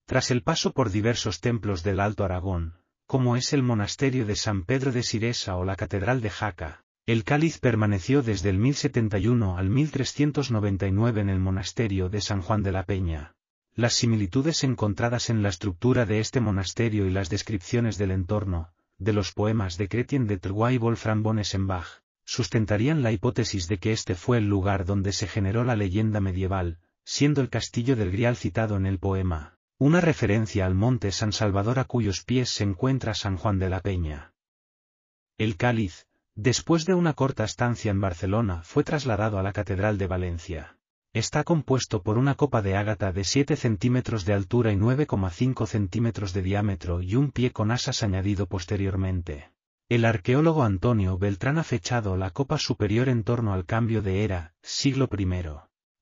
Tras 0.06 0.32
el 0.32 0.42
paso 0.42 0.72
por 0.72 0.90
diversos 0.90 1.40
templos 1.40 1.84
del 1.84 2.00
Alto 2.00 2.24
Aragón, 2.24 2.76
como 3.06 3.36
es 3.36 3.54
el 3.54 3.64
monasterio 3.64 4.26
de 4.26 4.36
San 4.36 4.64
Pedro 4.64 4.92
de 4.92 5.04
Siresa 5.04 5.56
o 5.58 5.66
la 5.66 5.76
Catedral 5.76 6.22
de 6.22 6.30
Jaca, 6.30 6.84
el 7.06 7.24
cáliz 7.24 7.58
permaneció 7.58 8.22
desde 8.22 8.50
el 8.50 8.60
1071 8.60 9.58
al 9.58 9.70
1399 9.70 11.22
en 11.22 11.30
el 11.30 11.40
monasterio 11.40 12.08
de 12.10 12.22
San 12.22 12.42
Juan 12.42 12.62
de 12.62 12.72
la 12.72 12.84
Peña. 12.84 13.36
Las 13.80 13.94
similitudes 13.94 14.66
encontradas 14.66 15.30
en 15.30 15.42
la 15.42 15.48
estructura 15.48 16.06
de 16.06 16.20
este 16.20 16.42
monasterio 16.42 17.06
y 17.06 17.12
las 17.12 17.30
descripciones 17.30 17.98
del 17.98 18.12
entorno, 18.12 18.74
de 18.98 19.14
los 19.14 19.32
poemas 19.32 19.78
de 19.78 19.88
Chrétien 19.88 20.28
de 20.28 20.38
Troyes 20.38 20.76
y 20.76 20.78
Wolfram 20.80 21.24
von 21.24 21.40
Eschenbach, 21.40 21.88
sustentarían 22.26 23.04
la 23.04 23.14
hipótesis 23.14 23.70
de 23.70 23.78
que 23.78 23.94
este 23.94 24.16
fue 24.16 24.40
el 24.40 24.50
lugar 24.50 24.84
donde 24.84 25.14
se 25.14 25.28
generó 25.28 25.64
la 25.64 25.78
leyenda 25.78 26.20
medieval, 26.20 26.80
siendo 27.06 27.40
el 27.40 27.50
castillo 27.50 27.96
del 27.96 28.12
Grial 28.12 28.36
citado 28.36 28.76
en 28.76 28.86
el 28.86 29.00
poema, 29.00 29.58
una 29.78 30.02
referencia 30.02 30.66
al 30.66 30.76
monte 30.76 31.14
San 31.14 31.32
Salvador 31.32 31.80
a 31.80 31.86
cuyos 31.86 32.26
pies 32.26 32.50
se 32.50 32.66
encuentra 32.66 33.14
San 33.14 33.38
Juan 33.38 33.60
de 33.60 33.70
la 33.70 33.80
Peña. 33.80 34.34
El 35.38 35.56
cáliz, 35.56 36.06
Después 36.36 36.86
de 36.86 36.96
una 36.96 37.14
corta 37.14 37.46
estancia 37.46 37.92
en 37.92 38.02
Barcelona 38.02 38.62
fue 38.64 38.84
trasladado 38.84 39.40
a 39.40 39.44
la 39.44 39.54
Catedral 39.54 39.98
de 39.98 40.08
Valencia. 40.08 40.79
Está 41.20 41.44
compuesto 41.44 42.02
por 42.02 42.18
una 42.18 42.36
copa 42.36 42.62
de 42.62 42.78
ágata 42.78 43.12
de 43.12 43.26
7 43.26 43.58
centímetros 43.58 44.24
de 44.24 44.32
altura 44.32 44.72
y 44.72 44.78
9,5 44.78 45.68
centímetros 45.68 46.32
de 46.32 46.42
diámetro 46.42 47.02
y 47.02 47.16
un 47.16 47.32
pie 47.32 47.52
con 47.52 47.72
asas 47.72 48.04
añadido 48.04 48.46
posteriormente. 48.46 49.52
El 49.90 50.06
arqueólogo 50.06 50.64
Antonio 50.64 51.18
Beltrán 51.18 51.58
ha 51.58 51.66
fechado 51.66 52.16
la 52.16 52.30
copa 52.30 52.58
superior 52.58 53.10
en 53.10 53.24
torno 53.26 53.52
al 53.52 53.66
cambio 53.66 54.02
de 54.02 54.24
era, 54.24 54.54
siglo 54.62 55.10
I. 55.12 55.28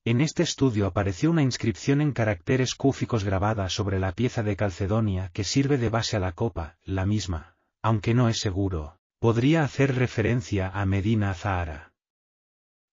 En 0.04 0.20
este 0.20 0.44
estudio 0.44 0.86
apareció 0.86 1.32
una 1.32 1.42
inscripción 1.42 2.00
en 2.00 2.12
caracteres 2.12 2.76
cúficos 2.76 3.24
grabada 3.24 3.68
sobre 3.70 3.98
la 3.98 4.12
pieza 4.12 4.44
de 4.44 4.54
Calcedonia 4.54 5.30
que 5.32 5.42
sirve 5.42 5.78
de 5.78 5.88
base 5.88 6.16
a 6.16 6.20
la 6.20 6.30
copa, 6.30 6.76
la 6.84 7.06
misma, 7.06 7.56
aunque 7.82 8.14
no 8.14 8.28
es 8.28 8.38
seguro, 8.38 9.00
podría 9.18 9.64
hacer 9.64 9.96
referencia 9.96 10.68
a 10.68 10.86
Medina 10.86 11.34
Zahara. 11.34 11.87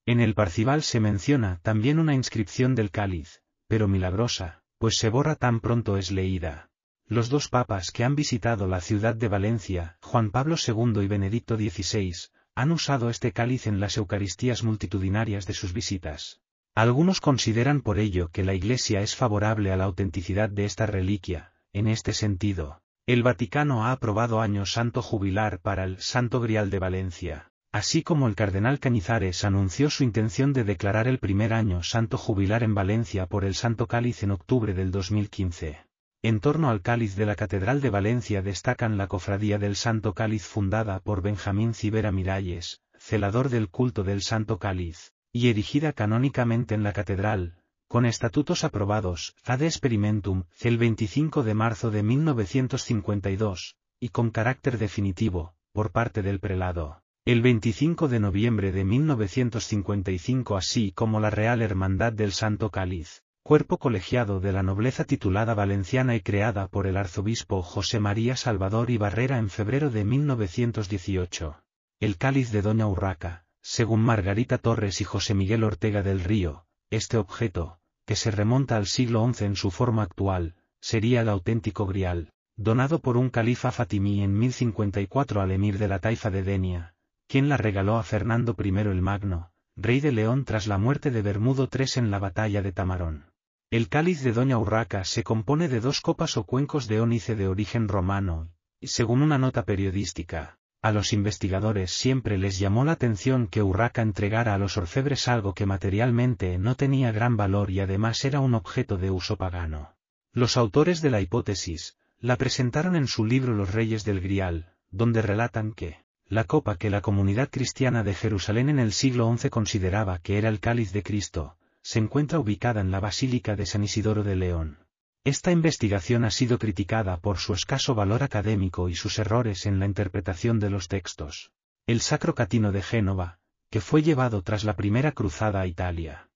En 0.07 0.19
el 0.19 0.35
Parcival 0.35 0.83
se 0.83 0.99
menciona 0.99 1.59
también 1.63 1.97
una 1.97 2.13
inscripción 2.13 2.75
del 2.75 2.91
cáliz, 2.91 3.41
pero 3.67 3.87
milagrosa, 3.87 4.61
pues 4.77 4.97
se 4.97 5.09
borra 5.09 5.35
tan 5.35 5.59
pronto 5.59 5.97
es 5.97 6.11
leída. 6.11 6.69
Los 7.07 7.29
dos 7.29 7.49
papas 7.49 7.89
que 7.89 8.03
han 8.03 8.15
visitado 8.15 8.67
la 8.67 8.81
ciudad 8.81 9.15
de 9.15 9.27
Valencia, 9.27 9.97
Juan 10.01 10.29
Pablo 10.29 10.55
II 10.55 11.01
y 11.01 11.07
Benedicto 11.07 11.57
XVI, 11.57 12.13
han 12.53 12.71
usado 12.71 13.09
este 13.09 13.31
cáliz 13.31 13.65
en 13.65 13.79
las 13.79 13.97
Eucaristías 13.97 14.63
multitudinarias 14.63 15.47
de 15.47 15.53
sus 15.53 15.73
visitas. 15.73 16.39
Algunos 16.75 17.19
consideran 17.19 17.81
por 17.81 17.97
ello 17.97 18.29
que 18.29 18.43
la 18.43 18.53
Iglesia 18.53 19.01
es 19.01 19.15
favorable 19.15 19.71
a 19.71 19.77
la 19.77 19.85
autenticidad 19.85 20.49
de 20.49 20.65
esta 20.65 20.85
reliquia, 20.85 21.53
en 21.73 21.87
este 21.87 22.13
sentido, 22.13 22.81
el 23.07 23.23
Vaticano 23.23 23.85
ha 23.85 23.91
aprobado 23.91 24.39
año 24.39 24.65
santo 24.65 25.01
jubilar 25.01 25.59
para 25.61 25.83
el 25.83 25.99
Santo 25.99 26.41
Grial 26.41 26.69
de 26.69 26.79
Valencia, 26.79 27.51
así 27.75 28.03
como 28.03 28.29
el 28.29 28.35
cardenal 28.35 28.79
Cañizares 28.79 29.43
anunció 29.43 29.89
su 29.89 30.05
intención 30.05 30.53
de 30.53 30.63
declarar 30.63 31.09
el 31.09 31.19
primer 31.19 31.51
año 31.51 31.83
santo 31.83 32.17
jubilar 32.17 32.63
en 32.63 32.73
Valencia 32.73 33.25
por 33.25 33.43
el 33.43 33.53
Santo 33.53 33.85
Cáliz 33.85 34.23
en 34.23 34.31
octubre 34.31 34.73
del 34.73 34.91
2015. 34.91 35.85
En 36.21 36.39
torno 36.39 36.69
al 36.69 36.81
cáliz 36.81 37.17
de 37.17 37.25
la 37.25 37.35
Catedral 37.35 37.81
de 37.81 37.89
Valencia 37.89 38.41
destacan 38.41 38.97
la 38.97 39.07
Cofradía 39.07 39.57
del 39.57 39.75
Santo 39.75 40.13
Cáliz 40.13 40.45
fundada 40.45 41.01
por 41.01 41.21
Benjamín 41.21 41.73
Cibera 41.73 42.13
Miralles, 42.13 42.79
celador 42.97 43.49
del 43.49 43.67
culto 43.67 44.05
del 44.05 44.21
Santo 44.21 44.57
Cáliz, 44.57 45.11
y 45.33 45.49
erigida 45.49 45.91
canónicamente 45.91 46.75
en 46.75 46.83
la 46.83 46.93
catedral, 46.93 47.57
con 47.89 48.05
estatutos 48.05 48.63
aprobados, 48.63 49.35
ad 49.43 49.63
experimentum, 49.63 50.45
el 50.61 50.77
25 50.77 51.43
de 51.43 51.53
marzo 51.53 51.91
de 51.91 52.03
1952, 52.03 53.75
y 53.99 54.09
con 54.09 54.29
carácter 54.29 54.77
definitivo, 54.77 55.55
por 55.73 55.91
parte 55.91 56.21
del 56.21 56.39
prelado, 56.39 57.01
el 57.27 57.41
25 57.41 58.07
de 58.07 58.19
noviembre 58.19 58.71
de 58.71 58.85
1955 58.85 60.55
así 60.55 60.91
como 60.91 61.19
la 61.19 61.31
Real 61.31 61.63
Hermandad 61.63 62.13
del 62.13 62.31
Santo 62.31 62.69
Cáliz, 62.69 63.23
cuerpo 63.41 63.79
colegiado 63.79 64.39
de 64.39 64.51
la 64.51 64.61
nobleza 64.61 65.05
titulada 65.05 65.55
valenciana 65.55 66.15
y 66.15 66.21
creada 66.21 66.67
por 66.67 66.85
el 66.85 66.97
arzobispo 66.97 67.63
José 67.63 67.99
María 67.99 68.35
Salvador 68.35 68.91
y 68.91 68.99
Barrera 68.99 69.39
en 69.39 69.49
febrero 69.49 69.89
de 69.89 70.05
1918. 70.05 71.63
El 71.99 72.17
cáliz 72.17 72.51
de 72.51 72.61
Doña 72.61 72.85
Urraca, 72.85 73.47
según 73.63 74.01
Margarita 74.01 74.59
Torres 74.59 75.01
y 75.01 75.03
José 75.03 75.33
Miguel 75.33 75.63
Ortega 75.63 76.03
del 76.03 76.23
Río, 76.23 76.67
este 76.91 77.17
objeto, 77.17 77.79
que 78.05 78.15
se 78.15 78.29
remonta 78.29 78.77
al 78.77 78.85
siglo 78.85 79.27
XI 79.33 79.45
en 79.45 79.55
su 79.55 79.71
forma 79.71 80.03
actual, 80.03 80.57
sería 80.79 81.21
el 81.21 81.29
auténtico 81.29 81.87
grial, 81.87 82.29
donado 82.55 82.99
por 82.99 83.17
un 83.17 83.31
califa 83.31 83.71
fatimí 83.71 84.21
en 84.21 84.37
1054 84.37 85.41
al 85.41 85.49
emir 85.49 85.79
de 85.79 85.87
la 85.87 85.97
taifa 85.97 86.29
de 86.29 86.43
Denia, 86.43 86.94
quien 87.27 87.49
la 87.49 87.57
regaló 87.57 87.97
a 87.97 88.03
Fernando 88.03 88.55
I 88.57 88.69
el 88.69 89.01
Magno, 89.01 89.51
rey 89.75 89.99
de 89.99 90.11
León 90.11 90.45
tras 90.45 90.67
la 90.67 90.77
muerte 90.77 91.11
de 91.11 91.21
Bermudo 91.21 91.69
III 91.71 91.85
en 91.97 92.11
la 92.11 92.19
batalla 92.19 92.61
de 92.61 92.71
Tamarón. 92.71 93.31
El 93.71 93.89
cáliz 93.89 94.23
de 94.23 94.31
Doña 94.31 94.57
Urraca 94.57 95.03
se 95.03 95.23
compone 95.23 95.67
de 95.67 95.81
dos 95.81 96.01
copas 96.01 96.37
o 96.37 96.45
cuencos 96.45 96.87
de 96.87 97.01
ónice 97.01 97.35
de 97.35 97.47
origen 97.47 97.87
romano, 97.87 98.49
y 98.79 98.87
según 98.87 99.21
una 99.21 99.37
nota 99.37 99.65
periodística, 99.65 100.59
a 100.85 100.91
los 100.91 101.13
investigadores 101.13 101.89
siempre 101.89 102.37
les 102.37 102.59
llamó 102.59 102.85
la 102.85 102.91
atención 102.91 103.47
que 103.47 103.63
Urraca 103.63 104.03
entregara 104.03 104.53
a 104.53 104.59
los 104.59 104.77
orfebres 104.77 105.27
algo 105.27 105.55
que 105.55 105.65
materialmente 105.65 106.59
no 106.59 106.75
tenía 106.75 107.11
gran 107.11 107.37
valor 107.37 107.71
y 107.71 107.79
además 107.79 108.23
era 108.23 108.39
un 108.39 108.53
objeto 108.53 108.97
de 108.97 109.09
uso 109.09 109.35
pagano. 109.35 109.95
Los 110.31 110.57
autores 110.57 111.01
de 111.01 111.09
la 111.09 111.21
hipótesis, 111.21 111.97
la 112.19 112.35
presentaron 112.35 112.95
en 112.95 113.07
su 113.07 113.25
libro 113.25 113.55
Los 113.55 113.73
Reyes 113.73 114.05
del 114.05 114.21
Grial, 114.21 114.73
donde 114.91 115.23
relatan 115.23 115.73
que, 115.73 116.04
la 116.27 116.45
copa 116.45 116.77
que 116.77 116.89
la 116.89 117.01
comunidad 117.01 117.49
cristiana 117.51 118.03
de 118.03 118.15
Jerusalén 118.15 118.69
en 118.69 118.79
el 118.79 118.93
siglo 118.93 119.31
XI 119.37 119.49
consideraba 119.49 120.17
que 120.19 120.37
era 120.37 120.49
el 120.49 120.59
cáliz 120.59 120.91
de 120.91 121.03
Cristo, 121.03 121.57
se 121.83 121.99
encuentra 121.99 122.39
ubicada 122.39 122.81
en 122.81 122.89
la 122.89 122.99
Basílica 122.99 123.55
de 123.55 123.67
San 123.67 123.83
Isidoro 123.83 124.23
de 124.23 124.35
León. 124.35 124.79
Esta 125.23 125.51
investigación 125.51 126.23
ha 126.23 126.31
sido 126.31 126.57
criticada 126.57 127.17
por 127.17 127.37
su 127.37 127.53
escaso 127.53 127.93
valor 127.93 128.23
académico 128.23 128.89
y 128.89 128.95
sus 128.95 129.19
errores 129.19 129.65
en 129.65 129.79
la 129.79 129.85
interpretación 129.85 130.59
de 130.59 130.71
los 130.71 130.87
textos. 130.87 131.51
El 131.85 132.01
Sacro 132.01 132.33
Catino 132.33 132.71
de 132.71 132.81
Génova, 132.81 133.39
que 133.69 133.81
fue 133.81 134.01
llevado 134.01 134.41
tras 134.41 134.63
la 134.63 134.75
primera 134.75 135.11
cruzada 135.11 135.61
a 135.61 135.67
Italia. 135.67 136.29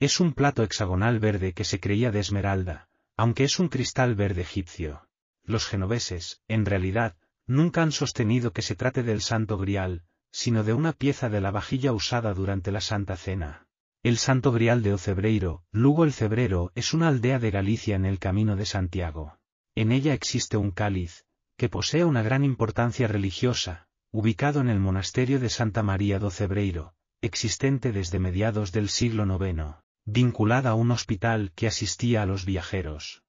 Es 0.00 0.18
un 0.18 0.32
plato 0.32 0.64
hexagonal 0.64 1.20
verde 1.20 1.52
que 1.52 1.64
se 1.64 1.78
creía 1.78 2.10
de 2.10 2.20
esmeralda, 2.20 2.88
aunque 3.16 3.44
es 3.44 3.60
un 3.60 3.68
cristal 3.68 4.14
verde 4.16 4.42
egipcio. 4.42 5.06
Los 5.44 5.66
genoveses, 5.66 6.40
en 6.48 6.66
realidad, 6.66 7.16
nunca 7.50 7.82
han 7.82 7.90
sostenido 7.90 8.52
que 8.52 8.62
se 8.62 8.76
trate 8.76 9.02
del 9.02 9.20
Santo 9.20 9.58
Grial, 9.58 10.04
sino 10.30 10.62
de 10.62 10.72
una 10.72 10.92
pieza 10.92 11.28
de 11.28 11.40
la 11.40 11.50
vajilla 11.50 11.92
usada 11.92 12.32
durante 12.32 12.70
la 12.70 12.80
Santa 12.80 13.16
Cena. 13.16 13.66
El 14.04 14.18
Santo 14.18 14.52
Grial 14.52 14.82
de 14.82 14.94
Ocebreiro, 14.94 15.64
Lugo 15.72 16.04
el 16.04 16.12
Cebrero, 16.12 16.70
es 16.76 16.94
una 16.94 17.08
aldea 17.08 17.40
de 17.40 17.50
Galicia 17.50 17.96
en 17.96 18.06
el 18.06 18.20
Camino 18.20 18.54
de 18.54 18.66
Santiago. 18.66 19.36
En 19.74 19.90
ella 19.90 20.14
existe 20.14 20.56
un 20.56 20.70
cáliz, 20.70 21.24
que 21.58 21.68
posee 21.68 22.04
una 22.04 22.22
gran 22.22 22.44
importancia 22.44 23.08
religiosa, 23.08 23.88
ubicado 24.12 24.60
en 24.60 24.68
el 24.68 24.78
monasterio 24.78 25.40
de 25.40 25.50
Santa 25.50 25.82
María 25.82 26.20
do 26.20 26.30
Cebreiro, 26.30 26.94
existente 27.20 27.90
desde 27.90 28.20
mediados 28.20 28.70
del 28.70 28.88
siglo 28.88 29.24
IX, 29.26 29.74
vinculada 30.04 30.70
a 30.70 30.74
un 30.74 30.92
hospital 30.92 31.50
que 31.56 31.66
asistía 31.66 32.22
a 32.22 32.26
los 32.26 32.44
viajeros. 32.44 33.24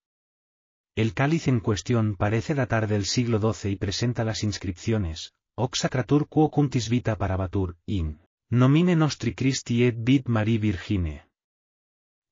El 0.95 1.13
cáliz 1.13 1.47
en 1.47 1.61
cuestión 1.61 2.15
parece 2.17 2.53
datar 2.53 2.87
del 2.87 3.05
siglo 3.05 3.39
XII 3.39 3.71
y 3.71 3.75
presenta 3.77 4.25
las 4.25 4.43
inscripciones, 4.43 5.33
Oxacratur 5.55 6.27
quo 6.27 6.51
cuntis 6.51 6.89
vita 6.89 7.17
parabatur, 7.17 7.77
in, 7.85 8.19
nomine 8.49 8.97
nostri 8.97 9.33
Christi 9.33 9.85
et 9.85 9.95
vit 9.97 10.27
Marie 10.27 10.57
Virgine. 10.57 11.25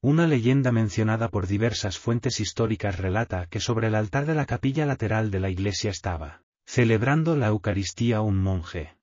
Una 0.02 0.28
leyenda 0.28 0.74
mencionada 0.74 1.30
por 1.30 1.48
diversas 1.48 1.98
fuentes 1.98 2.42
históricas 2.42 2.98
relata 2.98 3.48
que 3.48 3.62
sobre 3.62 3.88
el 3.88 3.96
altar 3.96 4.26
de 4.26 4.36
la 4.36 4.46
capilla 4.46 4.86
lateral 4.86 5.32
de 5.32 5.40
la 5.40 5.50
iglesia 5.50 5.90
estaba, 5.90 6.44
celebrando 6.66 7.38
la 7.38 7.48
Eucaristía 7.48 8.20
un 8.20 8.42
monje. 8.42 8.98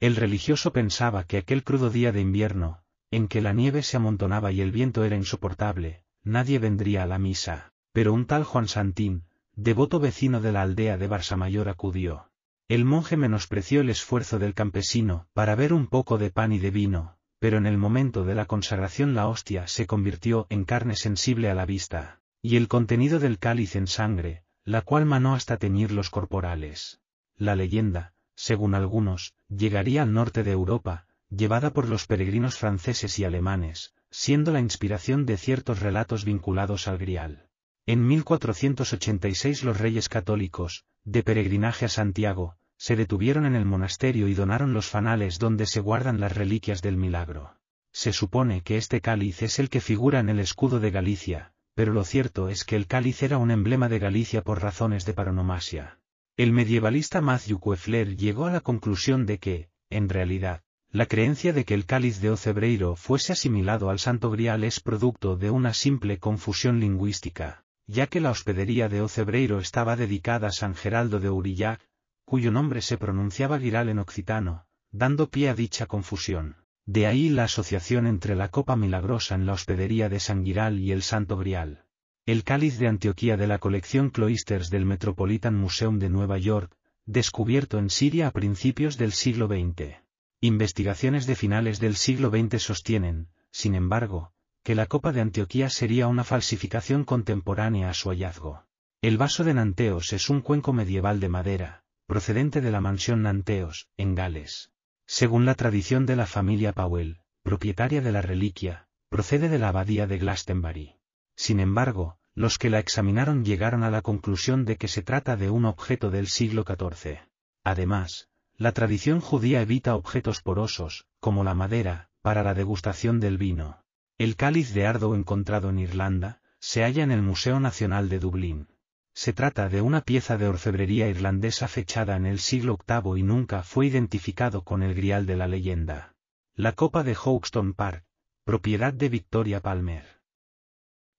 El 0.00 0.16
religioso 0.16 0.72
pensaba 0.72 1.22
que 1.24 1.38
aquel 1.38 1.62
crudo 1.62 1.90
día 1.90 2.10
de 2.10 2.20
invierno, 2.20 2.82
en 3.12 3.28
que 3.28 3.40
la 3.40 3.52
nieve 3.52 3.82
se 3.82 3.96
amontonaba 3.96 4.50
y 4.50 4.60
el 4.60 4.72
viento 4.72 5.04
era 5.04 5.16
insoportable, 5.16 6.02
nadie 6.24 6.58
vendría 6.58 7.04
a 7.04 7.06
la 7.06 7.18
misa, 7.18 7.72
pero 7.98 8.12
un 8.12 8.26
tal 8.26 8.44
Juan 8.44 8.68
Santín, 8.68 9.24
devoto 9.56 9.98
vecino 9.98 10.40
de 10.40 10.52
la 10.52 10.62
aldea 10.62 10.96
de 10.98 11.08
Mayor 11.36 11.68
acudió. 11.68 12.30
El 12.68 12.84
monje 12.84 13.16
menospreció 13.16 13.80
el 13.80 13.90
esfuerzo 13.90 14.38
del 14.38 14.54
campesino 14.54 15.26
para 15.32 15.56
ver 15.56 15.72
un 15.72 15.88
poco 15.88 16.16
de 16.16 16.30
pan 16.30 16.52
y 16.52 16.60
de 16.60 16.70
vino, 16.70 17.16
pero 17.40 17.58
en 17.58 17.66
el 17.66 17.76
momento 17.76 18.24
de 18.24 18.36
la 18.36 18.44
consagración 18.44 19.16
la 19.16 19.26
hostia 19.26 19.66
se 19.66 19.88
convirtió 19.88 20.46
en 20.48 20.64
carne 20.64 20.94
sensible 20.94 21.50
a 21.50 21.56
la 21.56 21.66
vista, 21.66 22.20
y 22.40 22.54
el 22.54 22.68
contenido 22.68 23.18
del 23.18 23.40
cáliz 23.40 23.74
en 23.74 23.88
sangre, 23.88 24.44
la 24.62 24.82
cual 24.82 25.04
manó 25.04 25.34
hasta 25.34 25.56
teñir 25.56 25.90
los 25.90 26.08
corporales. 26.08 27.00
La 27.34 27.56
leyenda, 27.56 28.12
según 28.36 28.76
algunos, 28.76 29.34
llegaría 29.48 30.04
al 30.04 30.12
norte 30.12 30.44
de 30.44 30.52
Europa, 30.52 31.08
llevada 31.30 31.72
por 31.72 31.88
los 31.88 32.06
peregrinos 32.06 32.58
franceses 32.58 33.18
y 33.18 33.24
alemanes, 33.24 33.96
siendo 34.12 34.52
la 34.52 34.60
inspiración 34.60 35.26
de 35.26 35.36
ciertos 35.36 35.80
relatos 35.80 36.24
vinculados 36.24 36.86
al 36.86 36.98
Grial. 36.98 37.47
En 37.88 38.06
1486 38.06 39.64
los 39.64 39.78
reyes 39.78 40.10
católicos, 40.10 40.84
de 41.04 41.22
peregrinaje 41.22 41.86
a 41.86 41.88
Santiago, 41.88 42.58
se 42.76 42.96
detuvieron 42.96 43.46
en 43.46 43.54
el 43.54 43.64
monasterio 43.64 44.28
y 44.28 44.34
donaron 44.34 44.74
los 44.74 44.88
fanales 44.88 45.38
donde 45.38 45.64
se 45.64 45.80
guardan 45.80 46.20
las 46.20 46.36
reliquias 46.36 46.82
del 46.82 46.98
milagro. 46.98 47.56
Se 47.90 48.12
supone 48.12 48.60
que 48.60 48.76
este 48.76 49.00
cáliz 49.00 49.40
es 49.40 49.58
el 49.58 49.70
que 49.70 49.80
figura 49.80 50.20
en 50.20 50.28
el 50.28 50.38
escudo 50.38 50.80
de 50.80 50.90
Galicia, 50.90 51.54
pero 51.74 51.94
lo 51.94 52.04
cierto 52.04 52.50
es 52.50 52.64
que 52.64 52.76
el 52.76 52.86
cáliz 52.86 53.22
era 53.22 53.38
un 53.38 53.50
emblema 53.50 53.88
de 53.88 53.98
Galicia 53.98 54.42
por 54.42 54.60
razones 54.60 55.06
de 55.06 55.14
paronomasia. 55.14 55.98
El 56.36 56.52
medievalista 56.52 57.22
Matthew 57.22 57.58
Kuefler 57.58 58.18
llegó 58.18 58.44
a 58.44 58.52
la 58.52 58.60
conclusión 58.60 59.24
de 59.24 59.38
que, 59.38 59.70
en 59.88 60.10
realidad, 60.10 60.60
la 60.90 61.06
creencia 61.06 61.54
de 61.54 61.64
que 61.64 61.72
el 61.72 61.86
cáliz 61.86 62.20
de 62.20 62.32
Ocebreiro 62.32 62.96
fuese 62.96 63.32
asimilado 63.32 63.88
al 63.88 63.98
Santo 63.98 64.30
Grial 64.30 64.62
es 64.62 64.78
producto 64.78 65.36
de 65.36 65.50
una 65.50 65.72
simple 65.72 66.18
confusión 66.18 66.80
lingüística, 66.80 67.64
ya 67.88 68.06
que 68.06 68.20
la 68.20 68.30
hospedería 68.30 68.88
de 68.88 69.00
Ocebreiro 69.00 69.58
estaba 69.58 69.96
dedicada 69.96 70.48
a 70.48 70.52
San 70.52 70.74
Geraldo 70.74 71.20
de 71.20 71.30
Urillac, 71.30 71.80
cuyo 72.26 72.52
nombre 72.52 72.82
se 72.82 72.98
pronunciaba 72.98 73.58
Giral 73.58 73.88
en 73.88 73.98
occitano, 73.98 74.66
dando 74.92 75.30
pie 75.30 75.48
a 75.48 75.54
dicha 75.54 75.86
confusión. 75.86 76.56
De 76.84 77.06
ahí 77.06 77.30
la 77.30 77.44
asociación 77.44 78.06
entre 78.06 78.36
la 78.36 78.50
copa 78.50 78.76
milagrosa 78.76 79.34
en 79.34 79.46
la 79.46 79.54
hospedería 79.54 80.10
de 80.10 80.20
San 80.20 80.44
Giral 80.44 80.78
y 80.78 80.92
el 80.92 81.02
Santo 81.02 81.38
Grial. 81.38 81.84
El 82.26 82.44
cáliz 82.44 82.78
de 82.78 82.88
Antioquía 82.88 83.38
de 83.38 83.46
la 83.46 83.58
colección 83.58 84.10
Cloisters 84.10 84.68
del 84.68 84.84
Metropolitan 84.84 85.54
Museum 85.54 85.98
de 85.98 86.10
Nueva 86.10 86.36
York, 86.36 86.70
descubierto 87.06 87.78
en 87.78 87.88
Siria 87.88 88.28
a 88.28 88.30
principios 88.32 88.98
del 88.98 89.12
siglo 89.12 89.46
XX. 89.46 89.96
Investigaciones 90.40 91.26
de 91.26 91.36
finales 91.36 91.80
del 91.80 91.96
siglo 91.96 92.28
XX 92.28 92.62
sostienen, 92.62 93.28
sin 93.50 93.74
embargo, 93.74 94.34
que 94.68 94.74
la 94.74 94.84
copa 94.84 95.12
de 95.12 95.22
Antioquía 95.22 95.70
sería 95.70 96.08
una 96.08 96.24
falsificación 96.24 97.04
contemporánea 97.04 97.88
a 97.88 97.94
su 97.94 98.10
hallazgo. 98.10 98.66
El 99.00 99.16
vaso 99.16 99.42
de 99.42 99.54
Nanteos 99.54 100.12
es 100.12 100.28
un 100.28 100.42
cuenco 100.42 100.74
medieval 100.74 101.20
de 101.20 101.30
madera, 101.30 101.84
procedente 102.06 102.60
de 102.60 102.70
la 102.70 102.82
mansión 102.82 103.22
Nanteos, 103.22 103.88
en 103.96 104.14
Gales. 104.14 104.70
Según 105.06 105.46
la 105.46 105.54
tradición 105.54 106.04
de 106.04 106.16
la 106.16 106.26
familia 106.26 106.74
Powell, 106.74 107.22
propietaria 107.42 108.02
de 108.02 108.12
la 108.12 108.20
reliquia, 108.20 108.88
procede 109.08 109.48
de 109.48 109.58
la 109.58 109.68
abadía 109.68 110.06
de 110.06 110.18
Glastonbury. 110.18 110.96
Sin 111.34 111.60
embargo, 111.60 112.18
los 112.34 112.58
que 112.58 112.68
la 112.68 112.78
examinaron 112.78 113.46
llegaron 113.46 113.82
a 113.84 113.90
la 113.90 114.02
conclusión 114.02 114.66
de 114.66 114.76
que 114.76 114.88
se 114.88 115.00
trata 115.00 115.38
de 115.38 115.48
un 115.48 115.64
objeto 115.64 116.10
del 116.10 116.26
siglo 116.26 116.66
XIV. 116.66 117.20
Además, 117.64 118.28
la 118.54 118.72
tradición 118.72 119.22
judía 119.22 119.62
evita 119.62 119.94
objetos 119.94 120.42
porosos, 120.42 121.06
como 121.20 121.42
la 121.42 121.54
madera, 121.54 122.10
para 122.20 122.42
la 122.42 122.52
degustación 122.52 123.18
del 123.18 123.38
vino. 123.38 123.82
El 124.18 124.34
cáliz 124.34 124.74
de 124.74 124.84
ardo 124.84 125.14
encontrado 125.14 125.70
en 125.70 125.78
Irlanda, 125.78 126.42
se 126.58 126.82
halla 126.82 127.04
en 127.04 127.12
el 127.12 127.22
Museo 127.22 127.60
Nacional 127.60 128.08
de 128.08 128.18
Dublín. 128.18 128.66
Se 129.14 129.32
trata 129.32 129.68
de 129.68 129.80
una 129.80 130.00
pieza 130.00 130.36
de 130.36 130.48
orfebrería 130.48 131.08
irlandesa 131.08 131.68
fechada 131.68 132.16
en 132.16 132.26
el 132.26 132.40
siglo 132.40 132.76
VIII 132.84 133.20
y 133.20 133.22
nunca 133.22 133.62
fue 133.62 133.86
identificado 133.86 134.64
con 134.64 134.82
el 134.82 134.94
grial 134.94 135.24
de 135.24 135.36
la 135.36 135.46
leyenda. 135.46 136.16
La 136.56 136.72
copa 136.72 137.04
de 137.04 137.14
Hoxton 137.14 137.74
Park, 137.74 138.04
propiedad 138.42 138.92
de 138.92 139.08
Victoria 139.08 139.60
Palmer. 139.60 140.04